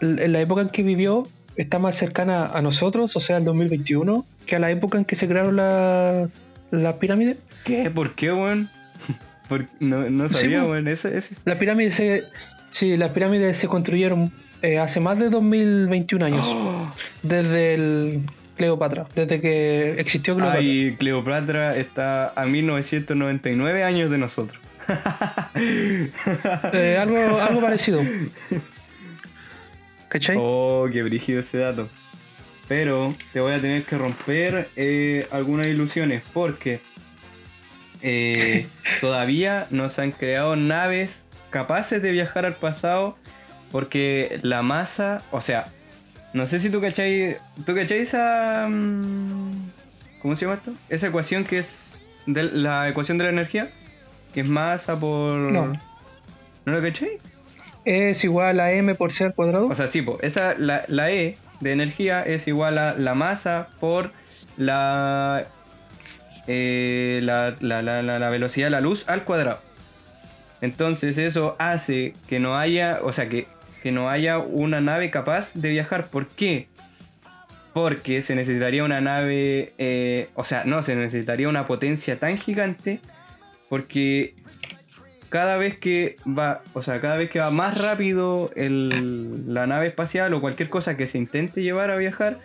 [0.00, 1.22] en la época en que vivió,
[1.56, 5.14] está más cercana a nosotros, o sea, al 2021, que a la época en que
[5.16, 6.28] se crearon la,
[6.70, 7.36] la pirámide.
[7.64, 7.90] ¿Qué?
[7.90, 8.68] ¿Por qué, weón?
[9.80, 10.86] No, no Sí, sabía, pues.
[10.86, 11.34] Eso, eso.
[11.44, 12.24] La pirámide se,
[12.70, 14.32] sí, las pirámides se construyeron
[14.62, 16.92] eh, hace más de 2021 años, ¡Oh!
[17.22, 18.20] desde el
[18.56, 20.60] Cleopatra, desde que existió Cleopatra.
[20.60, 24.60] Ay, Cleopatra está a 1999 años de nosotros.
[26.72, 28.02] Eh, algo, algo parecido.
[30.08, 30.36] ¿Cachai?
[30.38, 31.88] Oh, qué brígido ese dato.
[32.68, 36.80] Pero te voy a tener que romper eh, algunas ilusiones porque
[38.02, 38.66] eh,
[39.00, 43.16] todavía no se han creado naves capaces de viajar al pasado
[43.70, 45.66] porque la masa, o sea,
[46.32, 47.36] no sé si tú cachai,
[47.66, 48.66] tú cachai esa...
[48.68, 49.70] mm,
[50.22, 50.74] ¿Cómo se llama esto?
[50.88, 53.68] Esa ecuación que es de la ecuación de la energía,
[54.34, 55.34] que es masa por...
[55.34, 55.72] No.
[56.66, 57.18] ¿No lo cachai?
[57.84, 59.68] Es igual a m por c al cuadrado.
[59.68, 63.68] O sea, sí, po, esa, la, la E de energía es igual a la masa
[63.80, 64.12] por
[64.56, 65.46] la,
[66.52, 69.60] eh, la, la- la- la- velocidad de la luz al cuadrado.
[70.60, 73.46] Entonces eso hace que no haya, o sea, que,
[73.82, 76.08] que no haya una nave capaz de viajar.
[76.08, 76.66] ¿Por qué?
[77.72, 82.98] Porque se necesitaría una nave, eh, o sea, no, se necesitaría una potencia tan gigante
[83.68, 84.34] porque
[85.28, 89.86] cada vez que va, o sea, cada vez que va más rápido el- la nave
[89.86, 92.40] espacial o cualquier cosa que se intente llevar a viajar,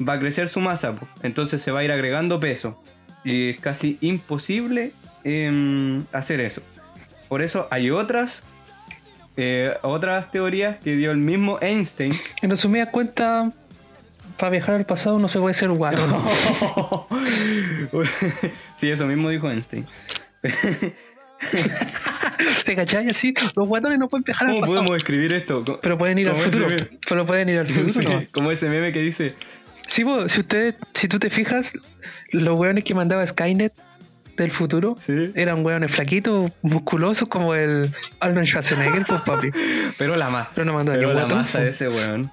[0.00, 0.94] va a crecer su masa.
[1.22, 2.82] Entonces se va a ir agregando peso.
[3.24, 4.92] Y es casi imposible
[5.24, 6.62] em, hacer eso.
[7.28, 8.42] Por eso hay otras,
[9.36, 12.14] eh, otras teorías que dio el mismo Einstein.
[12.42, 13.52] En resumidas cuentas,
[14.38, 16.06] para viajar al pasado no se puede ser guato.
[16.06, 16.24] ¿no?
[18.76, 19.86] sí, eso mismo dijo Einstein.
[22.64, 23.08] ¿Te cachai?
[23.08, 24.78] Así, los guatones no pueden viajar al ¿Cómo pasado.
[24.78, 25.64] podemos escribir esto?
[25.80, 26.66] Pero pueden ir al futuro.
[27.08, 27.88] Pero pueden ir al futuro.
[27.90, 28.22] Sí, ¿no?
[28.32, 29.34] como ese meme que dice,
[29.88, 31.72] Sí, po, si usted, si tú te fijas,
[32.32, 33.72] los weones que mandaba Skynet
[34.36, 35.32] del futuro sí.
[35.34, 39.50] eran weones flaquitos, musculosos como el Arnold Schwarzenegger, pues papi.
[39.98, 40.48] Pero la más.
[40.54, 41.64] Pero no mandó Pero la guatón, masa po.
[41.64, 42.30] de ese weón.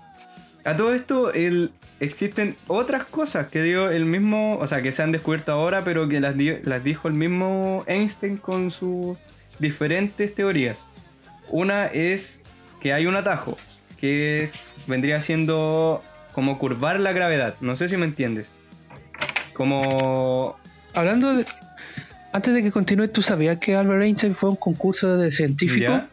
[0.66, 5.02] A todo esto, el, existen otras cosas que dio el mismo, o sea, que se
[5.02, 9.18] han descubierto ahora, pero que las, dio- las dijo el mismo Einstein con sus
[9.60, 10.86] diferentes teorías.
[11.50, 12.42] Una es
[12.82, 13.58] que hay un atajo,
[14.00, 16.04] que es vendría siendo
[16.36, 17.56] como curvar la gravedad.
[17.62, 18.52] No sé si me entiendes.
[19.54, 20.58] Como
[20.94, 21.46] Hablando de.
[22.34, 26.04] Antes de que continúe, ¿tú sabías que Albert Einstein fue un concurso de científicos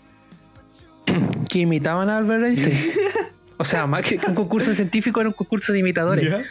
[1.50, 2.78] que imitaban a Albert Einstein?
[3.56, 6.30] o sea, más que un concurso de científicos, era un concurso de imitadores.
[6.30, 6.44] ¿Ya?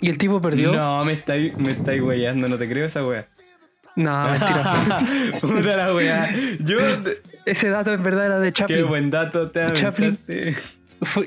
[0.00, 0.72] Y el tipo perdió.
[0.72, 3.28] No, me estáis me estáis weyando, no te creo esa wea.
[3.94, 5.00] No, mentira.
[5.40, 6.34] Puta la wea.
[6.58, 6.78] Yo.
[7.46, 8.88] Ese dato en verdad era de Qué Chaplin.
[8.88, 10.18] buen dato te Chaplin.
[11.02, 11.24] Fue,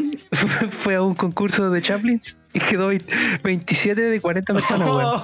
[0.70, 2.92] fue a un concurso de Chaplins y quedó
[3.44, 4.88] 27 de 40 personas.
[4.88, 5.24] Oh,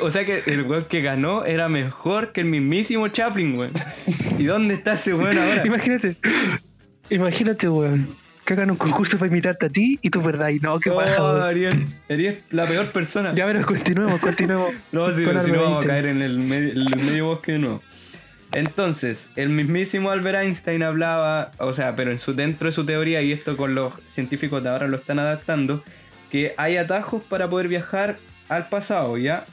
[0.02, 3.72] o sea que el weón que ganó era mejor que el mismísimo Chaplin, weón.
[4.38, 5.62] ¿Y dónde está ese weón ahora?
[5.66, 6.16] Imagínate,
[7.10, 8.14] imagínate, weón,
[8.44, 10.50] que hagan un concurso para imitarte a ti y tú verdad.
[10.50, 11.42] Y no, qué Oh, paja, weón.
[11.42, 13.34] Ariel, eres la peor persona.
[13.34, 14.72] Ya, pero continuemos, continuemos.
[14.92, 17.58] No, si, si no vamos a caer en el medio, en el medio bosque de
[17.58, 17.82] nuevo.
[18.52, 23.22] Entonces, el mismísimo Albert Einstein hablaba, o sea, pero en su, dentro de su teoría,
[23.22, 25.84] y esto con los científicos de ahora lo están adaptando,
[26.30, 28.16] que hay atajos para poder viajar
[28.48, 29.44] al pasado, ¿ya?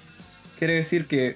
[0.57, 1.35] Quiere decir que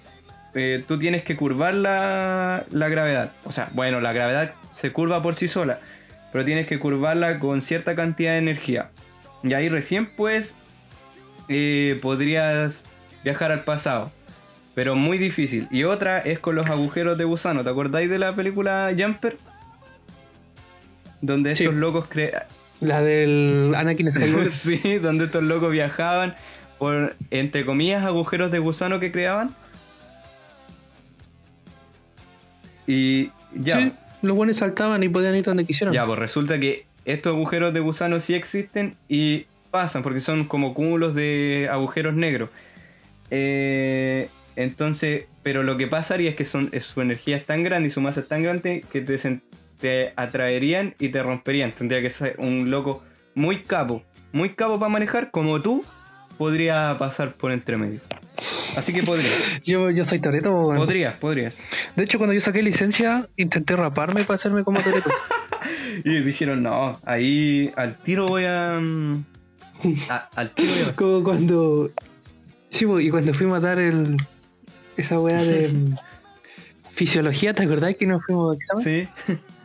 [0.55, 3.31] eh, tú tienes que curvar la, la gravedad.
[3.43, 5.79] O sea, bueno, la gravedad se curva por sí sola,
[6.31, 8.89] pero tienes que curvarla con cierta cantidad de energía.
[9.43, 10.55] Y ahí recién pues
[11.47, 12.85] eh, podrías
[13.23, 14.11] viajar al pasado.
[14.73, 15.67] Pero muy difícil.
[15.71, 17.63] Y otra es con los agujeros de gusano.
[17.63, 19.37] ¿Te acordáis de la película Jumper?
[21.21, 21.63] Donde Sí.
[21.63, 22.43] estos locos cre-
[22.79, 24.51] La del Anakin Skywalker.
[24.53, 26.35] sí, donde estos locos viajaban
[26.79, 29.53] por, entre comillas, agujeros de gusano que creaban.
[32.87, 33.91] Y ya, Sí,
[34.21, 35.93] los buenos saltaban y podían ir donde quisieran.
[35.93, 40.73] ya, pues resulta que estos agujeros de gusano sí existen y pasan porque son como
[40.73, 42.49] cúmulos de agujeros negros.
[43.29, 47.87] Eh, entonces, pero lo que pasaría es que son, es- su energía es tan grande
[47.87, 49.17] y su masa es tan grande que te,
[49.79, 51.71] te atraerían y te romperían.
[51.71, 53.03] Tendría que ser un loco
[53.35, 55.83] muy capo, muy capo para manejar, como tú,
[56.37, 57.99] podría pasar por entre medio.
[58.75, 59.31] Así que podrías,
[59.63, 60.77] Yo, yo soy Toreto, weón.
[60.77, 61.61] podrías, podrías.
[61.95, 65.09] De hecho, cuando yo saqué licencia, intenté raparme para hacerme como Toreto.
[66.03, 68.79] Y dijeron, no, ahí al tiro voy a...
[68.81, 69.23] mm,
[70.09, 70.95] a- al tiro voy a pasar".
[70.95, 71.91] como cuando.
[72.69, 74.17] Sí, y cuando fuimos a dar el.
[74.97, 75.67] Esa weá de.
[75.73, 75.95] mm,
[76.93, 78.83] Fisiología, ¿te acordás que nos fuimos a examen?
[78.83, 79.07] Sí,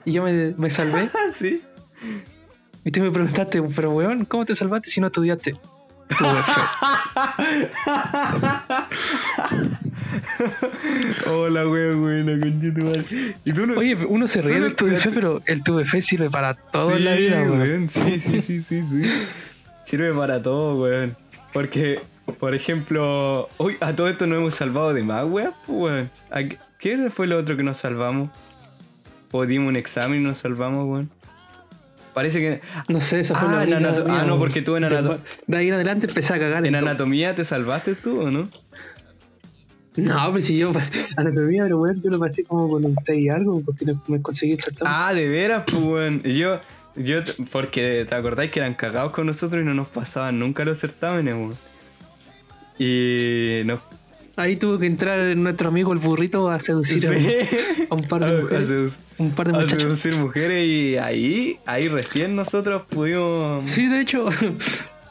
[0.04, 1.10] Y yo me, me salvé.
[1.30, 1.60] sí.
[2.84, 5.56] Y tú me preguntaste, pero weón, ¿cómo te salvaste si no estudiaste?
[6.16, 6.24] Tu
[11.30, 12.92] Hola, weón, weón, conchito,
[13.44, 13.74] Y tú no.
[13.74, 17.14] Oye, uno se ríe no del TVF, pero el TVF sirve para todo en la
[17.14, 17.60] vida, weón.
[17.60, 17.88] weón.
[17.88, 19.02] Sí, sí, sí, sí, sí.
[19.82, 21.16] Sirve para todo, weón.
[21.52, 22.00] Porque,
[22.38, 25.52] por ejemplo, hoy a todo esto nos hemos salvado de más, weón.
[25.66, 26.10] pues, weón.
[26.30, 28.30] ¿A qué- ¿Qué fue lo otro que nos salvamos?
[29.32, 31.10] O dimos un examen y nos salvamos, weón.
[32.14, 34.76] Parece que No sé, esa fue Ah, en única anato- mía, ah, no, porque tú
[34.76, 36.64] en De- anato- De ahí en adelante empecé a cagar.
[36.66, 36.82] en todo.
[36.82, 38.48] anatomía te salvaste tú, ¿o no?
[39.96, 43.18] No, pero si yo pasé anatomía, pero weón, yo lo pasé como con un 6
[43.24, 44.92] y algo, porque no- me conseguí el certamen.
[44.94, 46.22] Ah, de veras, pues, weón.
[46.22, 46.60] Yo,
[46.96, 47.20] yo,
[47.50, 51.34] porque te acordáis que eran cagados con nosotros y no nos pasaban nunca los certámenes,
[51.34, 51.54] weón.
[52.78, 53.80] Y nos.
[54.38, 57.28] Ahí tuvo que entrar nuestro amigo el burrito a seducir a- Sí.
[57.88, 58.68] a, un par de mujeres.
[58.68, 63.62] seduc- un par de a seducir mujeres y ahí, ahí recién nosotros pudimos.
[63.70, 64.28] Sí, de hecho,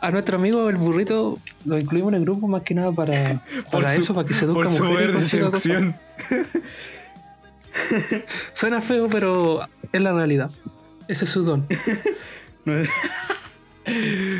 [0.01, 3.41] a nuestro amigo el burrito lo incluimos en el grupo más que nada para,
[3.72, 5.61] para su- eso, para que seduzca por su mujeres y poder de consiga cosas.
[5.63, 5.95] seducción.
[8.53, 9.61] Suena feo, pero
[9.91, 10.51] es la realidad.
[11.07, 11.68] Ese es su don.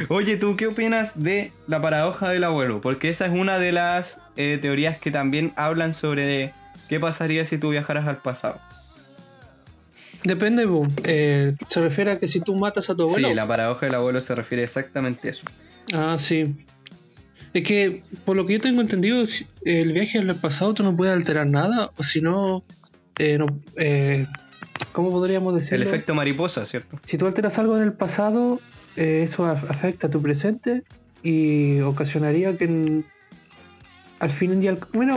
[0.10, 2.82] Oye, ¿tú qué opinas de la paradoja del abuelo?
[2.82, 6.54] Porque esa es una de las eh, teorías que también hablan sobre
[6.90, 8.60] qué pasaría si tú viajaras al pasado.
[10.24, 10.88] Depende, bu.
[11.04, 13.28] Eh, se refiere a que si tú matas a tu abuelo.
[13.28, 15.46] Sí, la paradoja del abuelo se refiere exactamente a eso.
[15.94, 16.56] Ah, sí.
[17.54, 19.24] Es que, por lo que yo tengo entendido,
[19.64, 22.64] el viaje al pasado tú no puedes alterar nada, o si no,
[23.18, 23.46] eh, no
[23.78, 24.28] eh,
[24.92, 25.78] ¿cómo podríamos decirlo?
[25.78, 27.00] El efecto mariposa, ¿cierto?
[27.06, 28.60] Si tú alteras algo en el pasado,
[28.96, 30.84] eh, eso af- afecta a tu presente
[31.24, 33.04] y ocasionaría que
[34.20, 35.14] al fin y al bueno,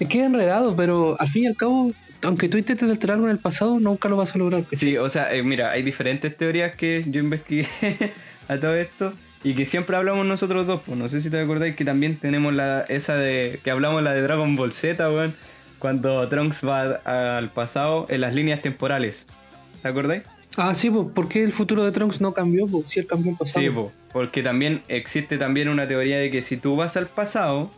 [0.00, 1.92] me queda enredado, pero al fin y al cabo,
[2.22, 4.64] aunque tú intentes alterar algo en el pasado, nunca lo vas a lograr.
[4.72, 7.66] Sí, o sea, eh, mira, hay diferentes teorías que yo investigué
[8.48, 9.12] a todo esto
[9.42, 10.82] y que siempre hablamos nosotros dos.
[10.84, 14.12] Pues no sé si te acordáis que también tenemos la esa de que hablamos la
[14.12, 15.34] de Dragon Ball Z, weón,
[15.78, 16.82] cuando Trunks va
[17.38, 19.26] al pasado en las líneas temporales.
[19.82, 20.24] ¿Te acordáis?
[20.56, 22.66] Ah, sí, pues, ¿por qué el futuro de Trunks no cambió?
[22.86, 23.64] Si él cambió el pasado.
[23.64, 27.70] Sí, po, porque también existe también una teoría de que si tú vas al pasado,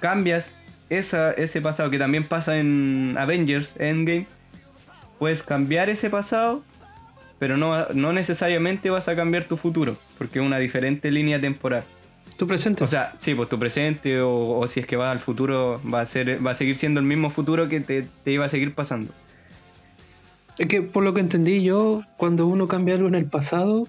[0.00, 0.58] cambias
[0.88, 4.26] esa, ese pasado que también pasa en Avengers Endgame,
[5.18, 6.62] puedes cambiar ese pasado,
[7.38, 11.84] pero no, no necesariamente vas a cambiar tu futuro, porque es una diferente línea temporal.
[12.36, 12.82] Tu presente.
[12.82, 16.00] O sea, sí, pues tu presente o, o si es que vas al futuro, va
[16.00, 18.74] a, ser, va a seguir siendo el mismo futuro que te, te iba a seguir
[18.74, 19.12] pasando.
[20.58, 23.88] Es que por lo que entendí yo, cuando uno cambia algo en el pasado,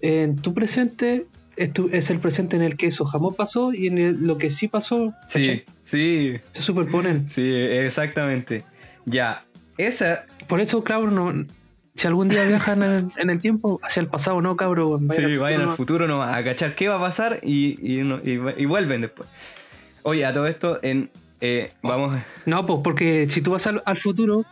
[0.00, 3.86] en tu presente es, tu- es el presente en el que eso jamás pasó y
[3.86, 5.64] en el- lo que sí pasó, Sí, ¿cachai?
[5.80, 7.26] sí, se superponen.
[7.28, 8.64] sí, exactamente.
[9.04, 9.44] Ya,
[9.76, 11.46] esa, Por eso, cabrón, no,
[11.94, 15.08] si algún día viajan en el, en el tiempo, hacia el pasado, no, cabrón.
[15.10, 18.40] Sí, vayan al futuro nomás a cachar qué va a pasar y, y, no- y-
[18.62, 19.28] y vuelven después.
[20.02, 21.10] Oye, a todo esto, en
[21.42, 22.16] eh, vamos.
[22.46, 24.44] No, pues porque si tú vas al, al futuro,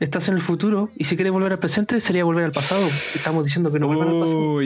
[0.00, 2.86] estás en el futuro y si quieres volver al presente sería volver al pasado.
[3.14, 4.58] Estamos diciendo que no vuelvan al pasado.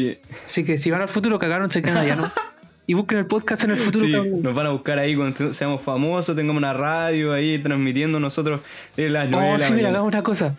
[0.47, 2.31] Así que si van al futuro, cagaron, se quedan allá, ¿no?
[2.87, 4.43] Y busquen el podcast en el futuro, sí, cabrón.
[4.43, 8.63] nos van a buscar ahí cuando seamos famosos, tengamos una radio ahí transmitiendo nosotros
[8.97, 10.57] de las nueve Oh, de la sí, mira, hagamos una cosa.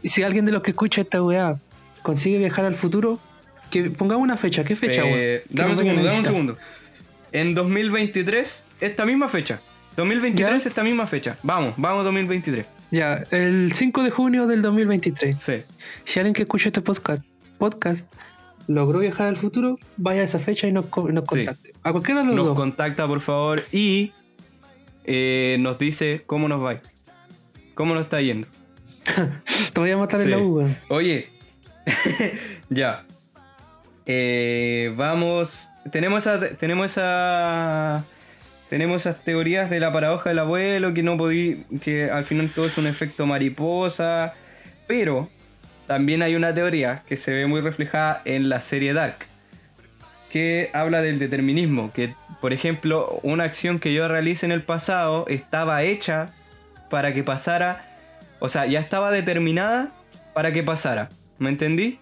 [0.00, 1.56] Y Si alguien de los que escucha esta weá
[2.02, 3.18] consigue viajar al futuro,
[3.72, 4.62] que pongamos una fecha.
[4.62, 5.02] ¿Qué fecha?
[5.04, 6.58] Eh, dame un segundo, dame un segundo.
[7.32, 9.58] En 2023, esta misma fecha.
[9.96, 10.68] 2023, ¿Ya?
[10.68, 11.36] esta misma fecha.
[11.42, 12.64] Vamos, vamos 2023.
[12.92, 15.36] Ya, el 5 de junio del 2023.
[15.42, 15.62] Sí.
[16.04, 17.24] Si alguien que escucha este podcast,
[17.58, 18.12] podcast
[18.68, 21.44] logró viajar al futuro, vaya a esa fecha y nos, nos Sí.
[21.44, 21.72] contacte.
[21.82, 22.54] A cualquiera de los Nos dos.
[22.56, 24.12] contacta, por favor, y
[25.04, 26.80] eh, nos dice cómo nos va.
[27.74, 28.46] ¿Cómo nos está yendo?
[29.72, 30.26] Te voy a matar Sí.
[30.26, 30.76] en la U, weón.
[30.90, 31.28] Oye,
[32.70, 33.04] ya.
[34.06, 35.70] Eh, vamos.
[35.90, 38.04] Tenemos esa, tenemos esa.
[38.72, 42.64] Tenemos esas teorías de la paradoja del abuelo, que no podí, que al final todo
[42.64, 44.32] es un efecto mariposa.
[44.86, 45.28] Pero
[45.86, 49.26] también hay una teoría que se ve muy reflejada en la serie Dark.
[50.30, 51.92] Que habla del determinismo.
[51.92, 56.30] Que, por ejemplo, una acción que yo realice en el pasado estaba hecha
[56.88, 57.84] para que pasara.
[58.38, 59.90] O sea, ya estaba determinada
[60.32, 61.10] para que pasara.
[61.36, 61.98] ¿Me entendí?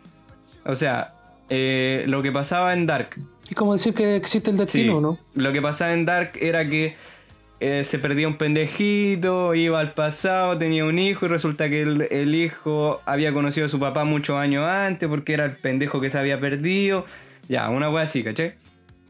[0.65, 1.15] O sea,
[1.49, 3.17] eh, lo que pasaba en Dark.
[3.51, 5.19] Es como decir que existe el destino, Sí, ¿no?
[5.35, 6.95] Lo que pasaba en Dark era que
[7.59, 12.07] eh, se perdía un pendejito, iba al pasado, tenía un hijo y resulta que el,
[12.11, 16.11] el hijo había conocido a su papá muchos años antes porque era el pendejo que
[16.11, 17.05] se había perdido.
[17.49, 18.55] Ya, una wea así, ¿cachai?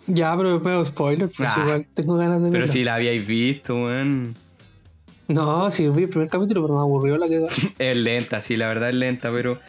[0.07, 3.77] Ya, pero veo spoiler, pues Ah, igual tengo ganas de Pero si la habíais visto,
[3.77, 4.35] weón.
[5.29, 7.47] No, sí, vi el primer capítulo, pero me aburrió la que
[7.79, 9.61] Es lenta, sí, la verdad es lenta, pero...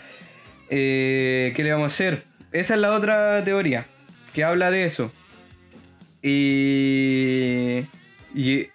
[0.69, 2.23] eh, ¿Qué le vamos a hacer?
[2.53, 3.85] esa es la otra teoría
[4.33, 5.11] que habla de eso.
[6.21, 7.85] Y.
[8.33, 8.69] Y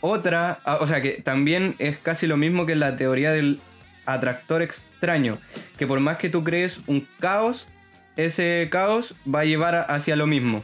[0.00, 3.60] otra, ah, o sea que también es casi lo mismo que la teoría del
[4.04, 5.38] atractor extraño,
[5.78, 7.66] que por más que tú crees un caos,
[8.16, 10.62] ese caos va a llevar hacia lo mismo.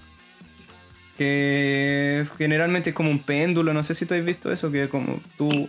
[1.18, 5.20] Que generalmente es como un péndulo, no sé si tú has visto eso, que como
[5.36, 5.68] tú...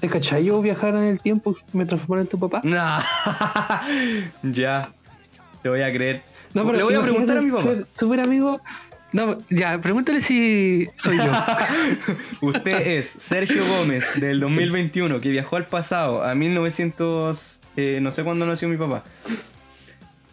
[0.00, 2.60] ¿Te cachai yo viajar en el tiempo y me transformara en tu papá?
[2.64, 3.00] Nah,
[4.42, 4.90] ya,
[5.62, 6.22] te voy a creer.
[6.56, 7.70] No, pero Le voy a preguntar a mi papá.
[7.94, 8.60] Súper amigo.
[9.12, 11.24] No, ya, pregúntale si soy yo.
[12.40, 17.60] Usted es Sergio Gómez del 2021 que viajó al pasado, a 1900.
[17.76, 19.04] eh, no sé cuándo nació mi papá.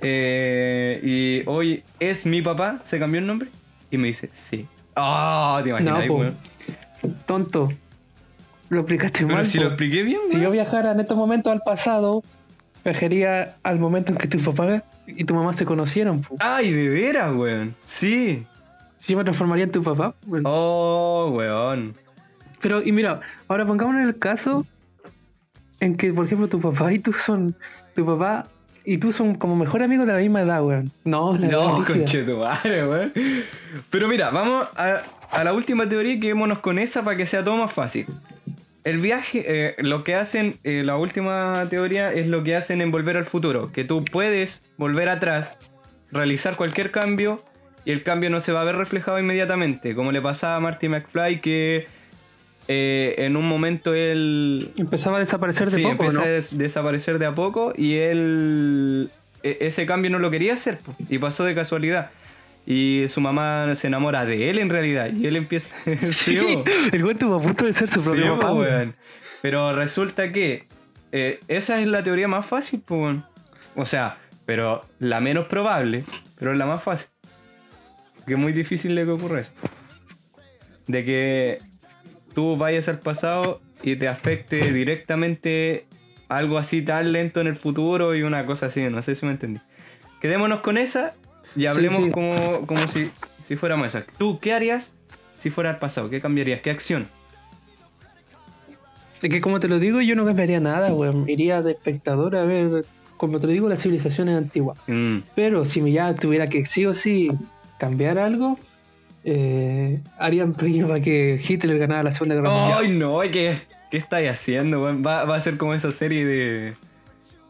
[0.02, 3.50] Eh, y hoy es mi papá, se cambió el nombre.
[3.92, 4.66] Y me dice, sí.
[4.96, 6.38] Ah, te imaginas, No, weón?
[7.26, 7.72] Tonto.
[8.70, 9.46] Lo explicaste Pero mal.
[9.46, 9.66] si po.
[9.66, 12.24] lo expliqué bien, Si yo viajara en estos momentos al pasado,
[12.84, 16.22] viajaría al momento en que tu papá y tu mamá se conocieron.
[16.22, 16.36] po.
[16.40, 17.76] Ay, de veras, weón.
[17.84, 18.46] Sí.
[19.00, 20.14] Si yo me transformaría en tu papá.
[20.26, 20.50] bueno.
[20.52, 21.96] Oh, weón.
[22.62, 24.66] Pero, y mira, ahora pongámonos en el caso
[25.80, 27.56] en que, por ejemplo, tu papá y tú son.
[27.96, 28.48] Tu papá
[28.86, 30.92] y tú son como mejor amigos de la misma edad, weón.
[31.04, 33.14] No, la No, conchetumare, weón.
[33.90, 35.02] Pero mira, vamos a,
[35.32, 38.08] a la última teoría y quedémonos con esa para que sea todo más fácil.
[38.84, 42.92] El viaje, eh, lo que hacen, eh, la última teoría es lo que hacen en
[42.92, 45.58] Volver al Futuro, que tú puedes volver atrás,
[46.12, 47.44] realizar cualquier cambio
[47.86, 50.90] y el cambio no se va a ver reflejado inmediatamente, como le pasaba a Marty
[50.90, 51.88] McFly que
[52.68, 57.26] eh, en un momento él Empezaba a desaparecer de sí, poco, a des- desaparecer de
[57.26, 59.12] a poco y él
[59.44, 60.80] e- ese cambio no lo quería hacer
[61.10, 62.12] y pasó de casualidad.
[62.66, 65.70] Y su mamá se enamora de él en realidad y él empieza...
[66.12, 66.38] sí,
[66.92, 68.94] el güey estuvo a punto de ser su Sí, propio po, papá, weón.
[69.42, 70.68] Pero resulta que
[71.12, 73.26] eh, esa es la teoría más fácil, weón.
[73.76, 76.06] O sea, pero la menos probable,
[76.40, 77.10] pero es la más fácil.
[78.26, 79.52] Que es muy difícil de que ocurra eso.
[80.88, 81.58] De que
[82.34, 85.86] tú vayas al pasado y te afecte directamente
[86.30, 89.34] algo así tan lento en el futuro y una cosa así, no sé si me
[89.34, 89.60] entendí.
[90.22, 91.16] Quedémonos con esa
[91.56, 92.12] y hablemos sí.
[92.12, 93.12] como, como si,
[93.44, 94.06] si fuéramos esa.
[94.18, 94.92] ¿Tú qué harías
[95.38, 96.10] si fuera al pasado?
[96.10, 96.62] ¿Qué cambiarías?
[96.62, 97.08] ¿Qué acción?
[99.22, 101.30] Es que como te lo digo, yo no cambiaría nada, weón.
[101.30, 102.86] Iría de espectador a ver,
[103.16, 104.78] como te lo digo, las civilizaciones antiguas.
[104.88, 105.20] Mm.
[105.34, 107.32] Pero si ya tuviera que sí o sí
[107.80, 108.60] cambiar algo,
[109.24, 112.80] eh, haría empeño para que Hitler ganara la Segunda Guerra Mundial.
[112.82, 113.56] Ay, no, ¿qué,
[113.90, 114.84] qué estáis haciendo?
[114.84, 115.06] weón?
[115.06, 116.74] Va, va a ser como esa serie de.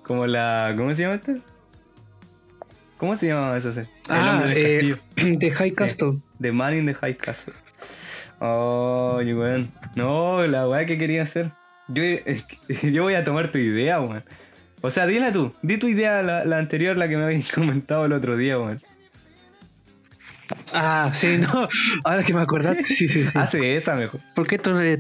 [0.04, 0.76] Como la.
[0.78, 1.38] ¿Cómo se llama esta?
[2.98, 3.90] ¿Cómo se llama esa serie?
[4.10, 6.20] Ah, eh, de High Castle.
[6.40, 7.54] The Man in the High Castle.
[8.40, 9.72] Ay, weón.
[9.96, 11.52] No, la weá que quería hacer.
[11.88, 12.04] Yo,
[12.84, 14.24] yo voy a tomar tu idea, weón.
[14.82, 15.54] O sea, dila tú.
[15.62, 18.80] Di tu idea, la, la anterior, la que me habéis comentado el otro día, weón.
[20.74, 21.70] Ah, sí, no.
[22.04, 23.30] Ahora que me acordaste, sí, sí, sí.
[23.38, 24.20] Hace esa mejor.
[24.36, 25.00] Porque esto no es,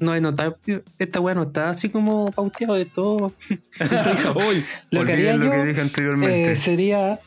[0.00, 0.56] no es notable.
[0.98, 3.32] Esta weá no está así como pauteado de todo.
[3.80, 6.52] Uy, Lo que haría lo yo, que dije anteriormente.
[6.52, 7.18] Eh, sería.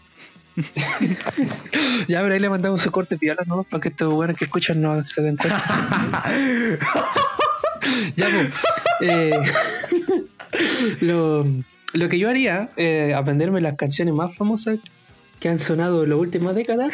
[2.07, 3.63] ya, pero ahí le mandamos su corte piola, ¿no?
[3.63, 5.63] Para que estos weones que escuchan no se den cuenta.
[8.15, 8.49] ya, pues.
[9.01, 9.39] eh,
[11.01, 11.45] lo,
[11.93, 14.79] lo que yo haría, eh, aprenderme las canciones más famosas
[15.39, 16.93] que han sonado en las últimas décadas.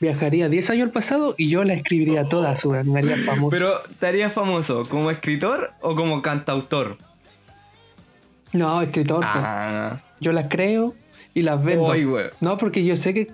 [0.00, 2.92] Viajaría 10 años al pasado y yo las escribiría todas, weón.
[2.92, 3.50] Me haría famoso.
[3.50, 6.98] Pero, ¿te harías famoso como escritor o como cantautor?
[8.52, 9.20] No, escritor.
[9.20, 9.28] pues.
[9.34, 10.94] Ah, Yo las creo
[11.34, 11.92] y las vendo.
[12.40, 13.30] No, porque yo sé que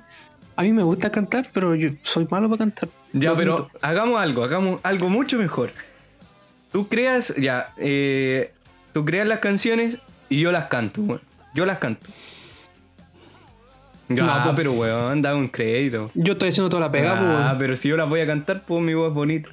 [0.57, 2.89] a mí me gusta cantar, pero yo soy malo para cantar.
[3.13, 3.79] Ya, pero admito.
[3.83, 5.71] hagamos algo, hagamos algo mucho mejor.
[6.73, 8.53] Tú creas, ya, eh,
[8.93, 11.21] tú creas las canciones y yo las canto, weón.
[11.55, 12.07] Yo las canto.
[14.09, 14.57] Ya, No, pues.
[14.57, 16.11] pero weón, da un crédito.
[16.15, 18.83] Yo estoy haciendo toda la pega, ah, pero si yo las voy a cantar, pues
[18.83, 19.51] mi voz es bonita.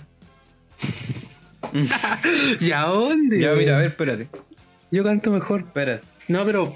[2.60, 3.40] ¿Y a dónde?
[3.40, 4.28] Ya, mira, a ver, espérate.
[4.90, 5.62] Yo canto mejor.
[5.62, 6.06] Espérate.
[6.28, 6.74] No, pero.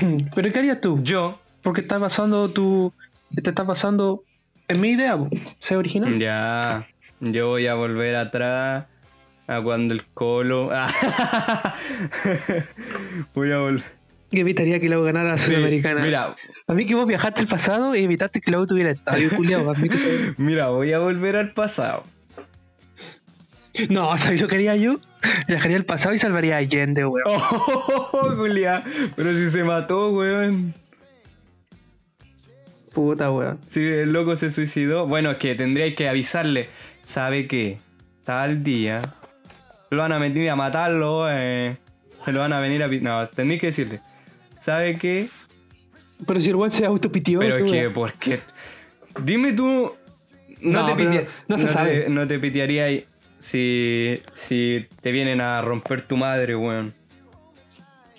[0.34, 0.98] ¿Pero qué harías tú?
[1.02, 2.92] Yo, Porque está pasando tu.
[3.34, 4.22] Te está pasando
[4.68, 5.18] en mi idea.
[5.58, 6.18] Sé original.
[6.18, 6.86] ya,
[7.20, 8.86] yo voy a volver atrás
[9.46, 10.70] a cuando el colo.
[13.34, 13.84] voy a volver.
[14.30, 16.02] Que evitaría que la U ganara a Sí, Sudamericana.
[16.02, 16.34] mira,
[16.66, 20.08] A mí que vos viajaste al pasado y evitaste que la U tuviera estadio, eso.
[20.36, 22.04] mira, voy a volver al pasado.
[23.88, 24.96] No, ¿sabes lo que haría yo?
[25.48, 27.24] Viajaría al pasado y salvaría a Allende, weón.
[27.30, 28.82] Oh, Julia,
[29.16, 30.74] pero si se mató, weón.
[32.94, 33.58] Puta, weón.
[33.66, 36.68] Si el loco se suicidó, bueno, es que tendríais que avisarle.
[37.02, 37.78] ¿Sabe qué?
[38.24, 39.02] Tal día.
[39.90, 41.76] Lo van a venir a matarlo, eh.
[42.26, 42.88] Lo van a venir a.
[42.88, 44.00] No, tendréis que decirle.
[44.58, 45.28] ¿Sabe qué?
[46.26, 47.38] Pero si el weón se autopitió.
[47.40, 47.90] Pero es que.
[47.90, 48.40] ¿por qué?
[49.22, 49.92] Dime tú.
[50.60, 52.06] No, No, te, pitea- no se te- sabe.
[52.08, 52.86] no te pitearía
[53.38, 56.94] si, si te vienen a romper tu madre, weón.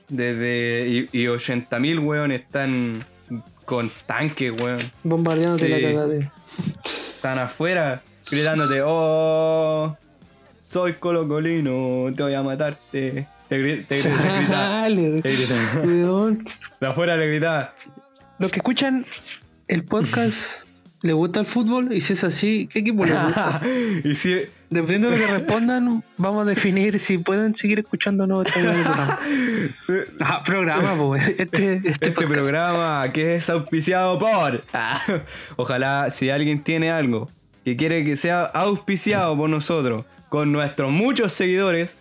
[0.08, 0.88] Desde.
[0.88, 3.04] Y, y 80.000, weón, están
[3.66, 4.80] con tanques, weón.
[5.04, 5.72] Bombardeándote Sí.
[5.72, 6.32] la cagada.
[7.16, 8.02] Están afuera
[8.32, 9.98] gritándote, oh,
[10.62, 13.28] soy colocolino, te voy a matarte.
[13.48, 14.10] Te, te, te.
[14.50, 15.56] Dale, Te grita.
[15.84, 16.46] weón.
[16.80, 17.74] De afuera le gritaba.
[18.40, 19.06] Los que escuchan
[19.68, 20.64] el podcast
[21.02, 23.62] les gusta el fútbol y si es así, ¿qué equipo les gusta?
[24.04, 28.28] y si, Dependiendo de lo que respondan, vamos a definir si pueden seguir escuchando o
[28.28, 29.20] no este programa.
[30.20, 31.28] Ah, programa, pues.
[31.40, 34.64] Este, este, Este programa que es auspiciado por.
[34.72, 35.02] Ah,
[35.56, 37.30] Ojalá si alguien tiene algo
[37.66, 41.98] que quiere que sea auspiciado por nosotros, con nuestros muchos seguidores,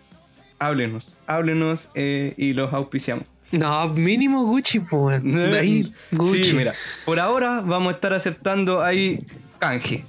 [0.59, 3.25] háblenos, háblenos eh, y los auspiciamos.
[3.51, 5.23] No, mínimo Gucci, pues.
[5.23, 6.43] De ahí, Gucci.
[6.45, 6.73] Sí, mira,
[7.05, 9.25] por ahora vamos a estar aceptando ahí
[9.59, 10.05] canje.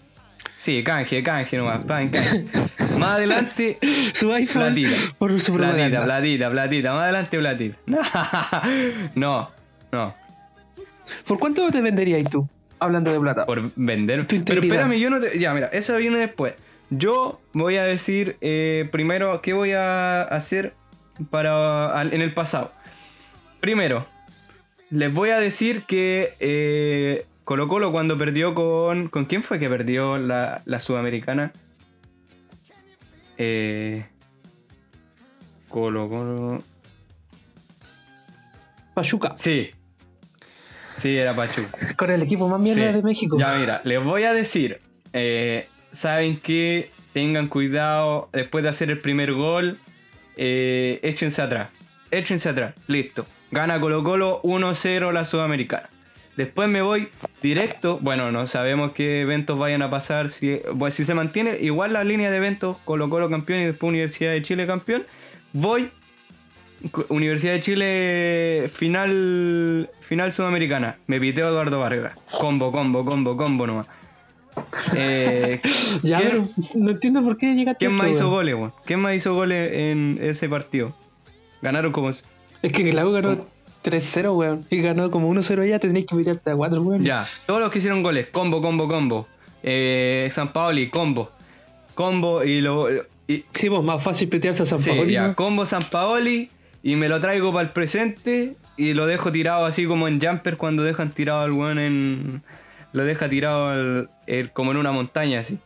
[0.57, 2.45] Sí, canje, canje nomás, canje.
[2.99, 3.79] Más adelante,
[4.13, 4.91] Su iPhone platita.
[5.19, 7.77] por su Platita, platita, platita, más adelante platita.
[9.15, 9.51] No,
[9.91, 10.15] no.
[11.27, 12.47] ¿Por cuánto te venderías tú?
[12.79, 13.47] Hablando de plata.
[13.47, 14.27] por vender.
[14.27, 15.39] Pero espérame, yo no te.
[15.39, 16.55] Ya, mira, esa viene después.
[16.91, 20.75] Yo voy a decir eh, primero qué voy a hacer
[21.31, 22.73] para en el pasado.
[23.61, 24.07] Primero,
[24.91, 29.09] les voy a decir que eh, Colo Colo cuando perdió con.
[29.09, 31.53] ¿Con quién fue que perdió la, la Sudamericana?
[33.39, 34.07] Eh,
[35.69, 36.63] Colo Colo.
[38.95, 39.35] Pachuca.
[39.37, 39.71] Sí.
[40.99, 41.95] Sí, era Pachuca.
[41.97, 42.93] Con el equipo más mierda Sí.
[42.95, 43.37] de México.
[43.39, 44.81] Ya, mira, les voy a decir.
[45.13, 49.79] eh, Saben que tengan cuidado después de hacer el primer gol.
[50.37, 51.69] eh, échense atrás.
[52.11, 52.75] Échense atrás.
[52.87, 53.27] Listo.
[53.51, 55.89] Gana Colo Colo 1-0 la Sudamericana.
[56.37, 57.09] Después me voy
[57.43, 57.99] directo.
[58.01, 60.31] Bueno, no sabemos qué eventos vayan a pasar.
[60.31, 63.89] Si, pues, si se mantiene igual la línea de eventos, Colo Colo campeón y después
[63.89, 65.05] Universidad de Chile campeón.
[65.53, 65.91] Voy
[67.09, 70.97] Universidad de Chile final final sudamericana.
[71.07, 72.15] Me piteo Eduardo Vargas.
[72.39, 73.87] Combo, combo, combo, combo nomás.
[74.95, 75.61] Eh,
[76.03, 78.73] Ya, ¿quién, pero no entiendo por qué llegaste quién más hizo goles, weón?
[78.85, 80.95] ¿Quién más hizo goles en ese partido?
[81.63, 82.11] Ganaron como.
[82.11, 82.23] Es
[82.73, 83.47] que la U ganó
[83.85, 84.65] 3-0, weón.
[84.71, 87.05] Y ganó como 1-0 ya, tendréis que meterte a 4, weón.
[87.05, 88.29] Ya, todos los que hicieron goles.
[88.33, 89.27] Combo, combo, combo.
[89.63, 91.31] Eh, San Paoli, combo.
[91.95, 92.91] Combo y lo.
[93.27, 95.05] y- Sí, pues más fácil petearse a San sí, Paolo.
[95.11, 95.37] ya, ¿no?
[95.37, 96.51] combo San Paoli.
[96.83, 98.55] Y me lo traigo para el presente.
[98.77, 102.43] Y lo dejo tirado así como en jumper cuando dejan tirado al weón en.
[102.93, 105.59] Lo deja tirado al- el- como en una montaña así.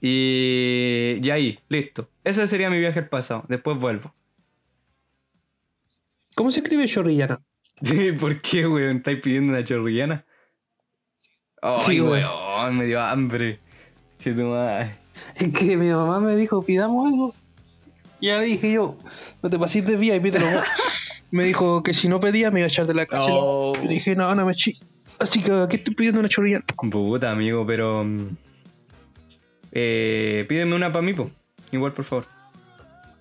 [0.00, 2.08] Y, y ahí, listo.
[2.24, 3.44] Eso sería mi viaje al pasado.
[3.48, 4.14] Después vuelvo.
[6.36, 7.40] ¿Cómo se escribe chorrillana?
[7.82, 8.98] Sí, ¿Por qué, weón?
[8.98, 10.24] ¿Estáis pidiendo una chorrillana?
[11.60, 12.76] Ay, Sí, weón.
[12.78, 13.58] me dio hambre.
[14.18, 17.34] Es que mi mamá me dijo, pidamos algo.
[18.20, 18.96] Y ya dije yo,
[19.42, 20.64] no te pases de vía y pídelo vos.
[21.30, 23.26] me dijo que si no pedía me iba a echar de la casa.
[23.30, 23.74] Oh.
[23.82, 24.74] Y dije, no, no me eché.
[25.18, 26.64] Así que aquí estoy pidiendo una chorrillana.
[26.90, 28.04] Puta, amigo, pero.
[28.04, 28.28] mm,
[29.72, 31.30] Eh, pídeme una para mí, po.
[31.72, 32.26] Igual, por favor.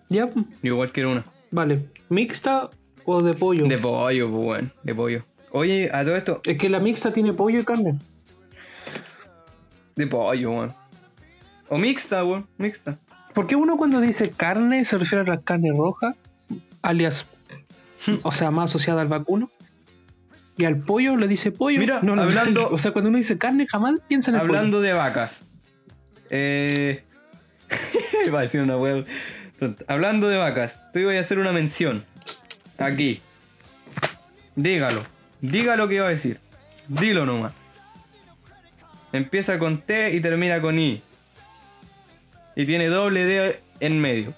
[0.09, 1.25] Ya, Yo igual quiero una.
[1.51, 1.85] vale.
[2.09, 2.69] ¿Mixta
[3.05, 3.67] o de pollo?
[3.67, 4.73] De pollo, pues, weón.
[4.83, 5.23] De pollo.
[5.51, 6.41] Oye, a todo esto.
[6.45, 7.97] Es que la mixta tiene pollo y carne.
[9.95, 10.73] De pollo, weón.
[11.69, 12.47] O mixta, weón.
[12.57, 12.97] Mixta.
[13.33, 16.15] ¿Por qué uno cuando dice carne se refiere a la carne roja?
[16.81, 17.25] Alias,
[18.23, 19.49] o sea, más asociada al vacuno.
[20.57, 21.79] Y al pollo le dice pollo.
[21.79, 24.79] Mira, no, no, hablando- O sea, cuando uno dice carne, jamás piensa en el Hablando
[24.81, 25.43] de vacas.
[26.29, 27.03] Eh.
[28.33, 28.75] Va a decir una
[29.59, 29.83] tonta.
[29.87, 32.05] Hablando de vacas, te voy a hacer una mención.
[32.77, 33.21] Aquí.
[34.55, 35.03] Dígalo.
[35.41, 36.39] Diga lo que iba a decir.
[36.87, 37.53] Dilo nomás.
[39.11, 41.01] Empieza con T y termina con I.
[42.55, 44.33] Y tiene doble D en medio.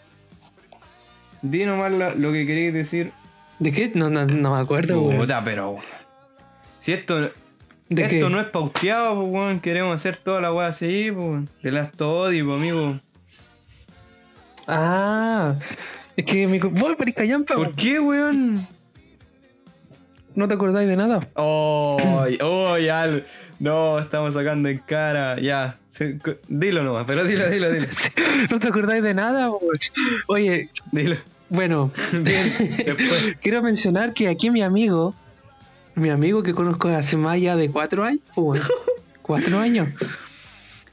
[1.41, 3.11] Di nomás lo que queréis decir.
[3.59, 3.91] ¿De qué?
[3.93, 5.09] No, no, no me acuerdo.
[5.11, 5.77] Puta, pero.
[6.79, 7.31] Si esto.
[7.89, 8.29] ¿De Esto qué?
[8.29, 9.59] no es pauteado, pues, weón.
[9.59, 11.45] Queremos hacer toda la weá así, pues.
[11.63, 12.99] De las amigo.
[14.67, 15.55] Ah,
[16.17, 16.59] es que mi...
[16.59, 18.67] Voy para callampa, ¿Por qué, weón?
[20.35, 21.27] ¿No te acordáis de nada?
[21.35, 21.97] Oh,
[22.43, 23.23] oh, ya.
[23.59, 25.39] No, estamos sacando en cara.
[25.39, 25.79] Ya.
[26.47, 27.87] Dilo nomás, pero dilo, dilo, dilo.
[28.51, 29.51] ¿No te acordáis de nada?
[30.27, 31.17] Oye, Dilo.
[31.49, 32.53] bueno, Bien,
[33.41, 35.15] quiero mencionar que aquí mi amigo,
[35.95, 38.61] mi amigo que conozco hace más ya de cuatro años, pues,
[39.23, 39.89] cuatro años,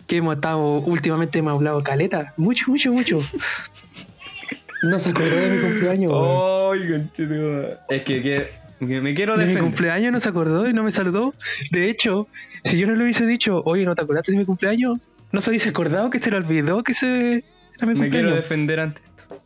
[0.07, 3.19] que hemos estado, últimamente hemos hablado caleta, mucho, mucho, mucho.
[4.85, 6.83] No se acordó de mi cumpleaños, güey.
[6.83, 7.09] Ay.
[7.91, 9.63] Es que, que que me quiero De mi defender.
[9.63, 11.33] cumpleaños no se acordó y no me saludó.
[11.71, 12.27] De hecho,
[12.65, 15.07] si yo no le hubiese dicho, oye, ¿no te acordaste de mi cumpleaños?
[15.33, 17.45] No se hubiese acordado que se le olvidó que se
[17.77, 19.43] era mi Me quiero defender ante esto.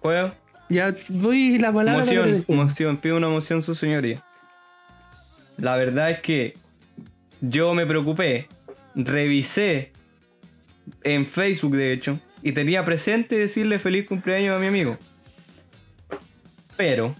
[0.00, 0.34] ¿Puedo?
[0.68, 2.00] Ya doy la palabra.
[2.02, 4.22] Moción, moción, pido una moción, su señoría.
[5.56, 6.54] La verdad es que
[7.40, 8.46] yo me preocupé,
[8.94, 9.92] revisé
[11.02, 14.96] en Facebook, de hecho, y tenía presente decirle feliz cumpleaños a mi amigo.
[16.76, 17.14] Pero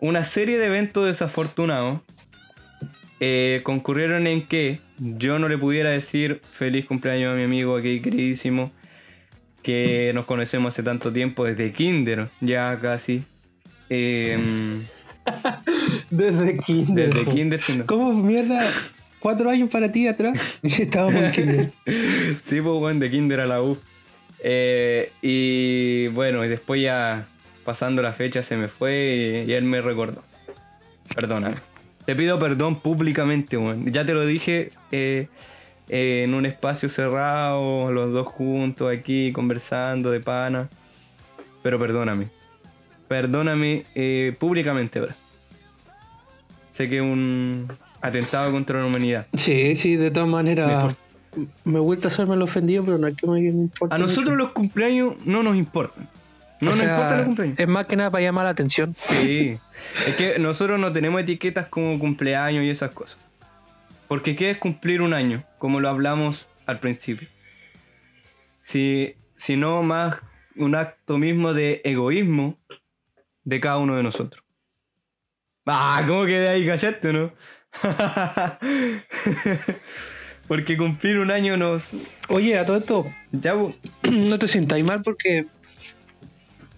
[0.00, 2.00] una serie de eventos desafortunados
[3.20, 8.00] eh, concurrieron en que yo no le pudiera decir feliz cumpleaños a mi amigo aquí
[8.00, 8.70] queridísimo,
[9.62, 13.24] que nos conocemos hace tanto tiempo, desde kinder, ya casi.
[13.90, 14.84] Em,
[16.10, 17.12] Desde kinder.
[17.12, 18.64] desde kinder siendo- ¿Cómo mierda?
[19.20, 20.60] Cuatro años para ti atrás.
[20.62, 21.72] Estábamos en kinder.
[22.40, 23.76] Sí, pues bueno, de kinder a la U.
[24.42, 27.26] Eh, y bueno, y después ya
[27.64, 30.22] pasando la fecha se me fue y, y él me recordó.
[31.14, 31.56] Perdóname.
[32.04, 33.92] Te pido perdón públicamente, weón.
[33.92, 35.28] Ya te lo dije eh,
[35.90, 40.70] eh, en un espacio cerrado, los dos juntos aquí conversando de pana.
[41.62, 42.28] Pero perdóname.
[43.08, 45.12] Perdóname eh, públicamente, bro.
[46.70, 47.70] Sé que es un
[48.00, 49.26] atentado contra la humanidad.
[49.34, 50.96] Sí, sí, de todas maneras.
[51.36, 51.60] Importa.
[51.64, 53.94] Me gusta hacerme el ofendido, pero no es que me importe.
[53.94, 54.44] A nosotros mucho.
[54.44, 56.08] los cumpleaños no nos importan.
[56.60, 57.58] No O nos sea, importan los cumpleaños.
[57.58, 58.94] Es más que nada para llamar la atención.
[58.96, 59.56] Sí.
[60.06, 63.18] es que nosotros no tenemos etiquetas como cumpleaños y esas cosas.
[64.08, 65.44] Porque ¿qué es cumplir un año?
[65.58, 67.28] Como lo hablamos al principio.
[68.60, 70.16] Si, si no más
[70.56, 72.58] un acto mismo de egoísmo
[73.44, 74.42] de cada uno de nosotros.
[75.66, 76.66] Ah, ¿cómo quedé ahí?
[76.66, 77.32] ¿Callaste no?
[80.48, 81.92] Porque cumplir un año nos...
[82.28, 83.54] Oye, a todo esto, Ya,
[84.02, 85.46] no te sientas mal porque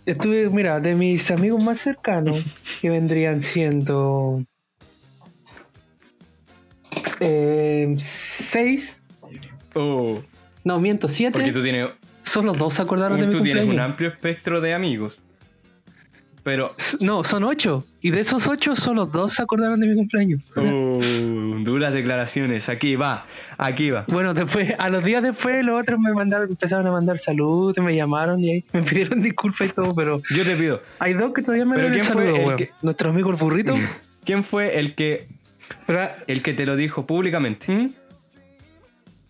[0.05, 2.45] estuve, mira, de mis amigos más cercanos,
[2.81, 4.45] que vendrían siendo
[7.21, 9.01] eh, seis,
[9.75, 10.21] Oh,
[10.64, 11.91] no, miento, siete, porque tú tienes
[12.25, 15.18] solo dos se acordaron de mi Tú tienes un amplio espectro de amigos.
[16.43, 16.75] Pero.
[17.01, 20.51] No, son ocho, y de esos ocho, solo dos se acordaron de mi cumpleaños.
[20.57, 21.30] Uh,
[21.64, 22.68] duras declaraciones.
[22.68, 23.26] Aquí va,
[23.58, 24.04] aquí va.
[24.08, 27.94] Bueno, después, a los días después, los otros me mandaron, empezaron a mandar saludos, me
[27.94, 31.42] llamaron y ahí me pidieron disculpas y todo, pero Yo te pido, hay dos que
[31.42, 33.74] todavía me ¿Pero quién fue el que- Nuestro amigo el burrito.
[34.24, 35.26] ¿quién fue el que,
[36.26, 37.72] el que te lo dijo públicamente?
[37.72, 37.92] ¿Mm?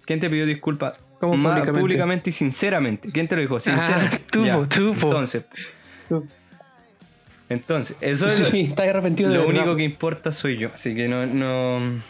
[0.05, 0.99] ¿Quién te pidió disculpas?
[1.21, 1.81] ¿Cómo públicamente?
[1.81, 3.11] públicamente y sinceramente.
[3.13, 3.61] ¿Quién te lo dijo?
[3.61, 4.25] Sinceramente.
[4.31, 4.93] tú, tú.
[4.93, 5.45] Entonces,
[6.09, 6.27] Tú.
[7.49, 10.71] entonces, eso es Sí, estás arrepentido de lo único que importa soy yo.
[10.73, 12.01] Así que no, no,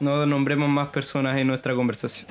[0.00, 2.28] no nombremos más personas en nuestra conversación.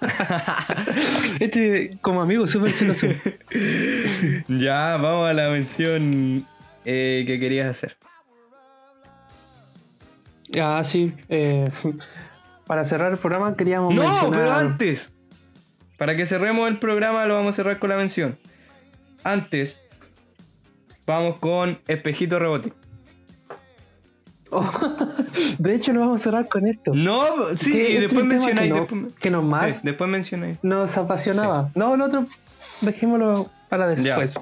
[1.38, 3.06] Este, como amigo, súper celoso.
[4.48, 6.44] Ya, vamos a la mención
[6.84, 7.96] eh, que querías hacer.
[10.60, 11.12] ah, sí.
[11.28, 11.70] eh,
[12.66, 14.30] para cerrar el programa queríamos No, mencionar...
[14.32, 15.12] pero antes.
[15.98, 18.36] Para que cerremos el programa lo vamos a cerrar con la mención.
[19.22, 19.78] Antes,
[21.06, 22.72] vamos con Espejito Rebote.
[24.54, 24.70] Oh,
[25.58, 26.92] de hecho, lo vamos a cerrar con esto.
[26.94, 27.24] No,
[27.56, 28.70] sí, y después mencionáis.
[28.72, 30.58] Que, no- después, que nos más sí, después mencionáis.
[30.62, 31.70] nos apasionaba.
[31.74, 32.26] No, el otro,
[32.82, 34.34] dejémoslo para después.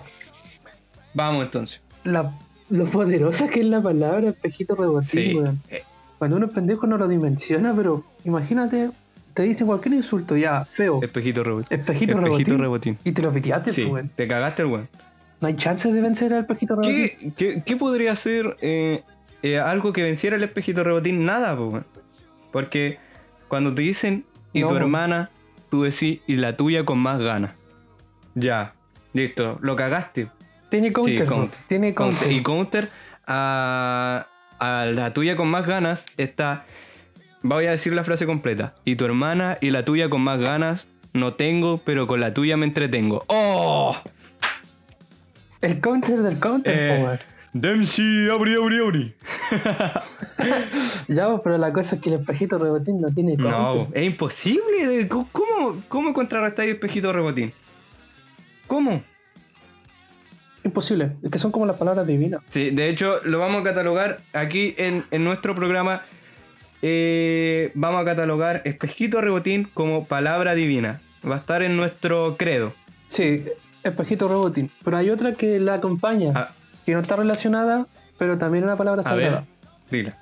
[1.14, 1.80] Vamos entonces.
[2.04, 2.32] La,
[2.70, 5.38] lo poderosa que es la palabra espejito rebotín, Sí.
[5.70, 5.82] Eh,
[6.18, 8.90] Cuando uno es pendejo no lo dimensiona, pero imagínate,
[9.34, 11.74] te dicen cualquier insulto ya, feo, Espejito Rebote.
[11.74, 12.98] espejito, Espejito rebotín, Rebotín.
[13.04, 14.88] y te lo piteaste, Sí, te cagaste el weón.
[15.40, 16.94] No hay chance de vencer al espejito rebotín.
[16.94, 19.02] ¿Qué, qué, qué podría ser eh,
[19.42, 21.24] eh, algo que venciera el espejito rebotín?
[21.24, 21.82] Nada, po.
[22.52, 22.98] Porque
[23.48, 25.30] cuando te dicen y No, tu hermana,
[25.70, 27.54] tú decís y la tuya con más ganas.
[28.34, 28.74] Ya,
[29.12, 30.28] listo, lo cagaste.
[30.70, 31.60] Tiene counter, Sí, counter.
[31.68, 32.18] tiene counter.
[32.20, 32.32] Counter.
[32.38, 32.88] Y counter
[33.26, 34.26] a,
[34.58, 36.64] a la tuya con más ganas está.
[37.42, 38.74] Voy a decir la frase completa.
[38.84, 42.56] Y tu hermana y la tuya con más ganas no tengo, pero con la tuya
[42.56, 43.24] me entretengo.
[43.28, 43.96] ¡Oh!
[45.60, 47.18] El counter del counter, Eh.
[47.52, 49.14] Dempsey, abri, abri, abri.
[51.08, 53.36] Ya, pero la cosa es que el espejito rebotín no tiene.
[53.36, 55.06] No, es imposible.
[55.08, 57.52] ¿Cómo, cómo contrarrestáis espejito rebotín?
[58.66, 59.02] ¿Cómo?
[60.64, 62.40] Imposible, es que son como las palabras divinas.
[62.48, 66.02] Sí, de hecho, lo vamos a catalogar aquí en, en nuestro programa.
[66.82, 71.00] eh, vamos a catalogar espejito rebotín como palabra divina.
[71.28, 72.72] Va a estar en nuestro credo.
[73.08, 73.44] Sí,
[73.82, 74.70] espejito rebotín.
[74.84, 76.54] Pero hay otra que la acompaña, A,
[76.86, 77.86] que no está relacionada,
[78.18, 79.46] pero también una palabra a ver, sagrada.
[79.90, 80.16] dila.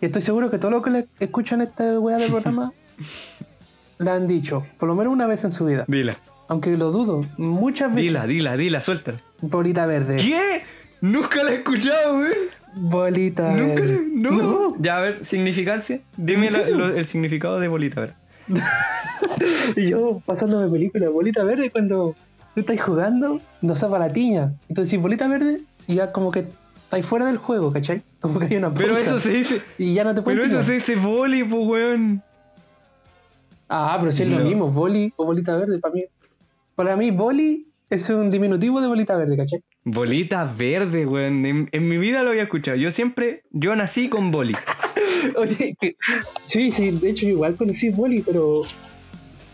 [0.00, 2.72] Y estoy seguro que todos los que le escuchan esta weá del programa
[3.98, 5.84] la han dicho, por lo menos una vez en su vida.
[5.86, 6.16] Dila.
[6.48, 8.06] Aunque lo dudo, muchas veces.
[8.06, 9.18] Dila, dila, dila, suéltala.
[9.40, 10.16] Bolita verde.
[10.16, 10.62] ¿Qué?
[11.00, 12.32] Nunca la he escuchado, güey.
[12.74, 14.00] Bolita Nunca verde.
[14.02, 14.74] le- no.
[14.78, 16.00] Ya, a ver, significancia.
[16.16, 18.14] Dime ¿En la- lo- el significado de bolita, a ver.
[19.76, 22.14] Y yo pasándome película, bolita verde, cuando
[22.54, 24.52] tú estás jugando, no zapa la tiña.
[24.68, 26.44] Entonces, si bolita verde, y ya como que
[26.84, 28.02] estáis fuera del juego, ¿cachai?
[28.20, 29.62] Como que hay una Pero eso se dice.
[29.78, 32.22] Y ya no te puedes Pero eso se dice boli, pues, weón.
[33.68, 34.38] Ah, pero si es No.
[34.38, 36.04] lo mismo, boli o bolita verde para mí.
[36.76, 39.60] Para mí, boli es un diminutivo de bolita verde, ¿cachai?
[39.84, 41.44] Bolita verde, weón.
[41.44, 42.76] En, en mi vida lo había escuchado.
[42.76, 43.42] Yo siempre.
[43.50, 44.54] Yo nací con boli.
[45.36, 45.96] Oye, que,
[46.46, 48.62] sí, sí, de hecho igual conocí boli, pero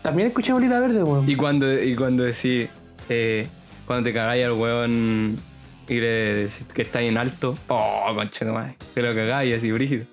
[0.03, 1.27] también escuché bolita verde, weón.
[1.29, 2.69] Y cuando, y cuando decís.
[3.09, 3.47] eh,
[3.87, 5.37] cuando te cagáis al weón.
[5.89, 7.57] Y le decís que está en alto.
[7.67, 8.77] Oh, concha de madre.
[8.93, 10.05] Te lo cagáis así, brígido.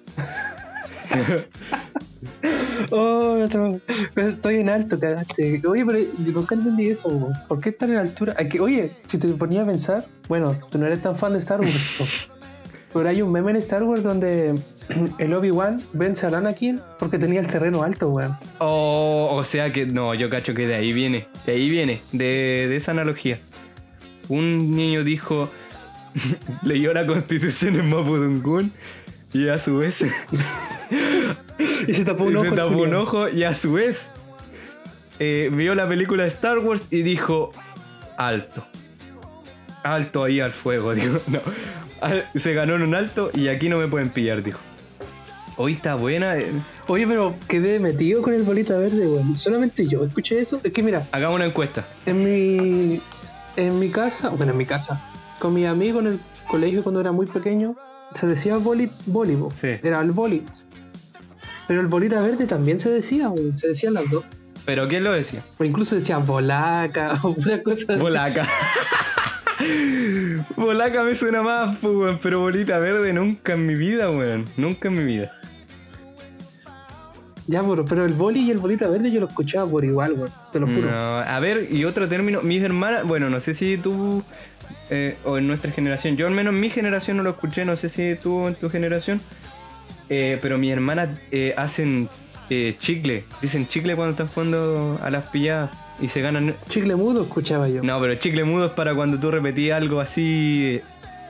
[2.91, 3.81] Oh, no,
[4.17, 5.61] estoy en alto, cagaste.
[5.67, 7.33] Oye, pero yo nunca entendí eso, weón.
[7.49, 8.37] ¿Por qué estar en altura?
[8.61, 12.29] Oye, si te ponías a pensar, bueno, tú no eres tan fan de Star Wars,
[12.93, 14.55] pero hay un meme en Star Wars donde
[15.19, 18.37] el Obi-Wan vence a Anakin porque tenía el terreno alto, weón.
[18.59, 19.87] Oh, o sea que.
[19.87, 21.27] No, yo cacho que de ahí viene.
[21.45, 22.01] De ahí viene.
[22.13, 23.39] De, de esa analogía.
[24.29, 25.51] Un niño dijo.
[26.63, 28.73] leyó la constitución en Mapudungun.
[29.33, 30.05] Y a su vez.
[31.89, 32.45] Y se tapó un y ojo.
[32.45, 34.11] se tapó un ojo y a su vez
[35.19, 37.51] eh, vio la película de Star Wars y dijo
[38.19, 38.67] alto.
[39.83, 41.19] Alto ahí al fuego, digo.
[41.29, 41.41] No.
[42.39, 44.59] Se ganó en un alto y aquí no me pueden pillar, dijo.
[45.57, 46.37] Hoy está buena.
[46.37, 46.53] eh.
[46.89, 49.35] Oye, pero quedé metido con el bolita verde, weón.
[49.37, 50.61] Solamente yo escuché eso.
[50.63, 51.87] Es que mira, Hagamos una encuesta.
[52.05, 53.01] en mi,
[53.57, 55.03] en mi casa, bueno, en mi casa,
[55.39, 57.77] con mi amigo en el colegio cuando era muy pequeño,
[58.15, 59.37] se decía boli, boli.
[59.55, 59.69] Sí.
[59.83, 60.45] era el boli.
[61.67, 64.25] Pero el bolita verde también se decía, se decían las dos.
[64.65, 65.43] ¿Pero quién lo decía?
[65.59, 68.01] O incluso decía bolaca o una cosa así.
[68.01, 68.47] Bolaca.
[70.57, 74.45] Bolaca me suena más, weón, pero bolita verde nunca en mi vida, weón.
[74.57, 75.33] Nunca en mi vida.
[77.47, 80.31] Ya, pero, pero el boli y el bolita verde yo lo escuchaba por igual, weón.
[80.53, 80.91] Te lo juro.
[80.91, 84.23] No, a ver, y otro término, mis hermanas, bueno, no sé si tú
[84.91, 87.77] eh, o en nuestra generación, yo al menos en mi generación no lo escuché, no
[87.77, 89.21] sé si tú en tu generación,
[90.09, 92.09] eh, pero mis hermanas eh, hacen
[92.49, 96.55] eh, chicle, dicen chicle cuando están jugando a las pilladas y se ganan...
[96.69, 97.83] Chicle mudo escuchaba yo.
[97.83, 100.81] No, pero chicle mudo es para cuando tú repetías algo así,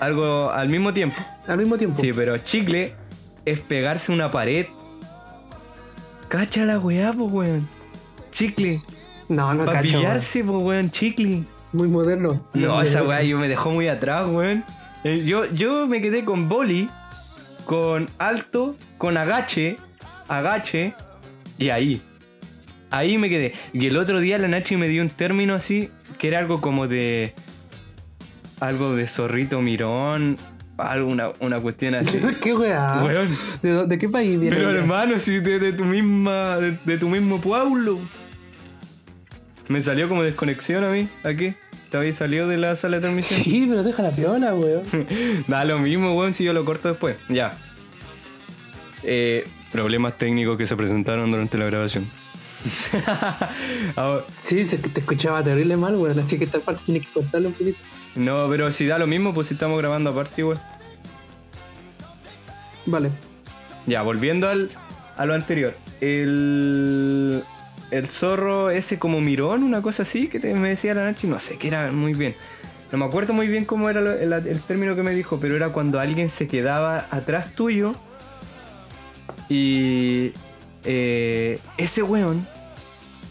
[0.01, 1.17] algo al mismo tiempo.
[1.47, 1.99] Al mismo tiempo.
[2.01, 2.95] Sí, pero chicle
[3.47, 4.67] es pegarse una pared.
[6.29, 7.69] Cacha la weá, pues weón.
[8.33, 8.83] Chicle.
[9.29, 11.45] No, no Para pillarse, pues weón, chicle.
[11.77, 12.43] Muy moderno.
[12.55, 14.65] No, Muy esa weá yo me dejó muy atrás, weón.
[15.05, 16.89] Eh, Yo, yo me quedé con boli,
[17.67, 19.77] con alto, con agache,
[20.27, 20.95] agache
[21.59, 22.01] y ahí.
[22.91, 23.53] Ahí me quedé.
[23.75, 26.89] Y el otro día la Nachi me dio un término así, que era algo como
[26.89, 27.35] de.
[28.59, 30.39] Algo de zorrito mirón,
[30.79, 32.19] algo, una, una cuestión así.
[32.41, 33.03] ¿Qué weá?
[33.05, 33.37] Weón.
[33.63, 34.57] ¿De, de qué país viene?
[34.57, 36.57] Pero hermano, si de, de tu misma.
[36.57, 37.99] De, de tu mismo pueblo.
[39.69, 41.09] Me salió como desconexión a mí.
[41.25, 41.55] ¿Aquí?
[41.91, 43.43] ¿Te habéis salido de la sala de transmisión?
[43.45, 44.83] Sí, pero deja la piola, weón.
[45.49, 47.17] Da lo mismo, weón, si yo lo corto después.
[47.29, 47.53] Ya.
[49.03, 52.11] Eh, problemas técnicos que se presentaron durante la grabación.
[53.97, 56.19] Ahora- Sí, se, te escuchaba terrible mal, weón.
[56.19, 57.79] Así que esta parte tienes que cortarlo un poquito.
[58.17, 60.61] no, pero si da lo mismo, pues si estamos grabando aparte igual.
[62.87, 63.11] Vale.
[63.87, 64.71] Ya, volviendo al,
[65.17, 65.77] a lo anterior.
[66.01, 67.43] El,
[67.91, 71.39] el zorro ese como mirón, una cosa así, que te- me decía la noche, no
[71.39, 72.35] sé qué era muy bien.
[72.93, 75.71] No me acuerdo muy bien cómo era el, el término que me dijo, pero era
[75.71, 77.95] cuando alguien se quedaba atrás tuyo
[79.49, 80.33] y
[80.85, 82.47] eh, ese weón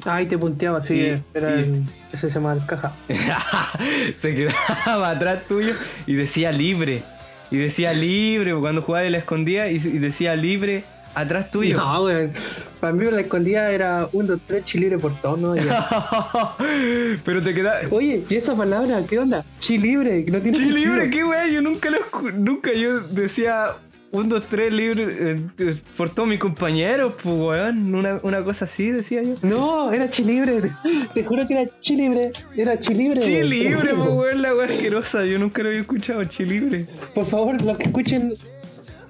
[0.07, 0.93] Ay, te punteaba, sí.
[0.93, 1.83] Y- era y- el-
[2.13, 2.93] ese se llama el caja.
[4.15, 5.73] se quedaba atrás tuyo
[6.05, 7.01] y decía libre.
[7.49, 10.83] Y decía libre, cuando jugaba y la escondía y, y decía libre
[11.15, 11.77] atrás tuyo.
[11.77, 12.33] No, weón.
[12.79, 15.55] Para mí la escondida era 1, 2, 3, chilibre por tono.
[15.55, 15.87] ya.
[17.25, 17.81] Pero te queda.
[17.91, 19.01] Oye, ¿y esa palabra?
[19.09, 19.43] ¿Qué onda?
[19.59, 20.93] Chi libre, que no tiene Sí, sentido.
[20.93, 21.99] libre, qué weá, yo nunca lo
[22.33, 23.67] nunca yo decía
[24.11, 25.09] un, dos, tres libre
[25.57, 29.33] eh, por todos mis compañeros, pues weón, una, una cosa así decía yo.
[29.41, 30.61] No, era chi libre.
[30.61, 30.71] Te,
[31.13, 32.31] te juro que era chi libre.
[32.55, 33.19] Era chi libre.
[33.19, 33.95] Chi weón, te lo libre, juro.
[34.05, 36.85] pues weón, la weá asquerosa, yo nunca lo había escuchado, chi libre.
[37.13, 38.33] Por favor, los que escuchen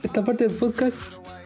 [0.01, 0.95] esta parte del podcast,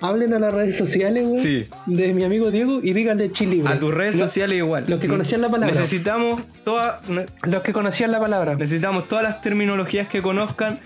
[0.01, 1.37] hablen a las redes sociales, weón.
[1.37, 1.67] Sí.
[1.85, 3.71] De mi amigo Diego y díganle chi libre.
[3.71, 4.85] A tus redes Lo- sociales igual.
[4.87, 5.73] los que conocían la palabra.
[5.75, 8.55] Necesitamos toda, ne- Los que conocían la palabra.
[8.55, 10.79] necesitamos todas las terminologías que conozcan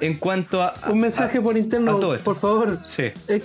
[0.00, 0.68] en cuanto a.
[0.82, 2.78] a- Un mensaje por interno, a todo por favor.
[2.86, 3.04] Sí.
[3.28, 3.42] Es,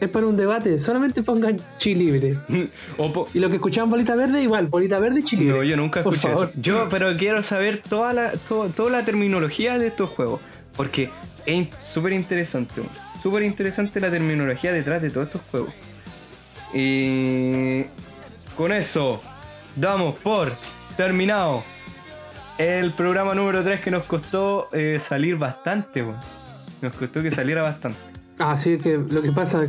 [0.00, 0.78] es para un debate.
[0.78, 2.36] Solamente pongan chi libre.
[2.96, 4.66] Po- Y los que escuchaban bolita verde, igual.
[4.66, 5.56] Bolita verde y chi libre.
[5.58, 6.50] No, yo nunca Por escuché favor.
[6.50, 6.60] eso.
[6.60, 10.40] Yo, pero quiero saber toda la, to- toda la terminología de estos juegos.
[10.76, 11.08] Porque
[11.46, 12.82] es súper interesante.
[13.26, 15.74] Súper interesante la terminología detrás de todos estos juegos.
[16.72, 17.82] Y
[18.56, 19.20] con eso
[19.74, 20.52] damos por
[20.96, 21.64] terminado
[22.56, 26.04] el programa número 3 que nos costó eh, salir bastante.
[26.80, 27.98] Nos costó que saliera bastante.
[28.38, 29.66] Ah, sí, que lo que pasa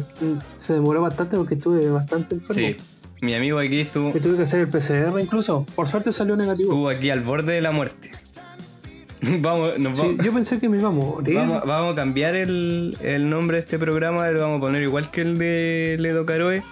[0.63, 2.53] se demoró bastante porque estuve bastante enfermo.
[2.53, 2.77] Sí.
[3.21, 5.65] Mi amigo aquí estuvo, Que tuve que hacer el PCR incluso.
[5.75, 6.69] Por suerte salió negativo.
[6.69, 8.11] estuvo aquí al borde de la muerte.
[9.41, 10.25] vamos, nos Sí, vamos.
[10.25, 11.35] yo pensé que me iba a morir.
[11.35, 15.11] Vamos, vamos a cambiar el, el nombre de este programa, lo vamos a poner igual
[15.11, 16.63] que el de Ledo Caroe.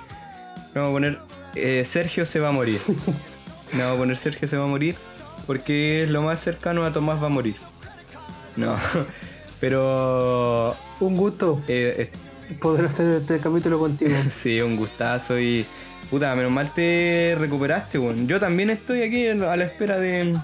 [0.73, 1.19] Vamos a poner
[1.55, 2.79] eh, Sergio se va a morir.
[3.73, 4.95] Vamos a poner Sergio se va a morir
[5.47, 7.55] porque es lo más cercano a Tomás va a morir.
[8.55, 8.75] No,
[9.59, 12.09] pero Un gusto eh,
[12.61, 14.15] poder hacer este capítulo contigo.
[14.31, 15.65] sí, un gustazo y
[16.09, 18.27] puta, menos mal te recuperaste, weón.
[18.27, 20.35] Yo también estoy aquí a la espera de,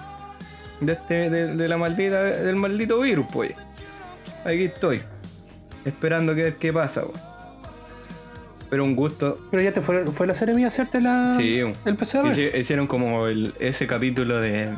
[0.81, 3.53] de, este, de, de la maldita, del maldito virus, pues.
[4.43, 5.01] Aquí estoy,
[5.85, 7.31] esperando que ver qué pasa, weón.
[8.69, 9.37] Pero un gusto.
[9.51, 12.25] Pero ya te fue, fue la serie mía hacerte la, Sí, el PCR.
[12.29, 14.69] hici- hicieron como el- ese capítulo de.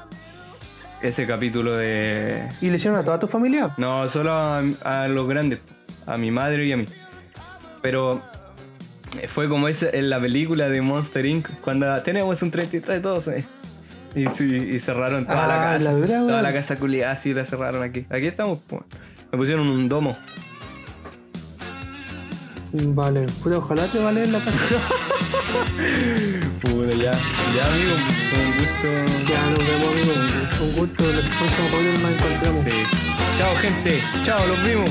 [1.01, 2.43] Ese capítulo de.
[2.61, 3.69] ¿Y le hicieron a toda tu familia?
[3.77, 5.59] No, solo a, a los grandes,
[6.07, 6.85] a mi madre y a mí.
[7.81, 8.21] Pero
[9.27, 11.47] fue como ese, en la película de Monster Inc.
[11.61, 13.01] cuando tenemos un 33
[14.15, 15.91] Y, sí, y cerraron toda la Ah, casa.
[15.91, 18.05] la toda la casa culiada, así la cerraron aquí.
[18.09, 18.81] Aquí estamos, pues.
[19.31, 20.15] Me pusieron un domo.
[22.73, 24.57] Vale, puta, ojalá te vale la casa.
[26.61, 27.11] Puta, ya.
[27.55, 27.95] Ya, amigo,
[28.33, 28.89] un gusto.
[29.31, 30.13] ya nos vemos, amigo.
[30.63, 31.25] Un gusto, nos
[32.11, 32.63] encontramos.
[32.63, 32.71] Sí.
[33.37, 34.01] Chao, gente.
[34.23, 34.89] Chao, los vimos.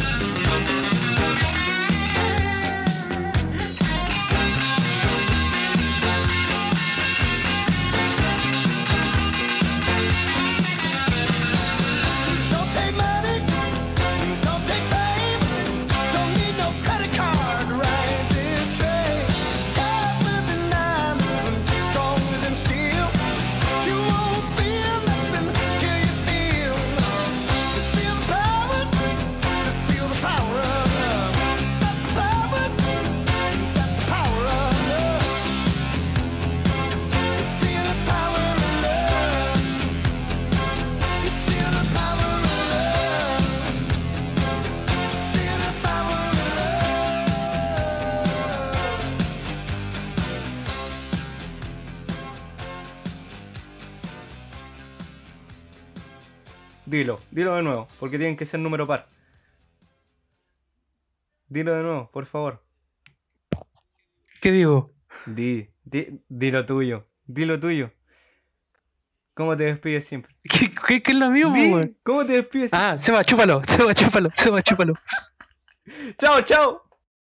[56.93, 59.09] Dilo, dilo de nuevo, porque tienen que ser número par.
[61.49, 62.63] Dilo de nuevo, por favor.
[64.43, 64.93] ¿Qué digo?
[65.25, 67.93] Di, di, di lo tuyo, di lo tuyo.
[69.33, 70.37] ¿Cómo te despides siempre?
[70.45, 71.97] ¿Qué, qué, qué es lo mío, Di?
[72.03, 72.73] ¿Cómo te despides?
[72.73, 72.89] siempre?
[72.91, 74.93] Ah, Seba, chúpalo, Seba, chúpalo, Seba, chúpalo.
[76.19, 76.83] ¡Chao, chao!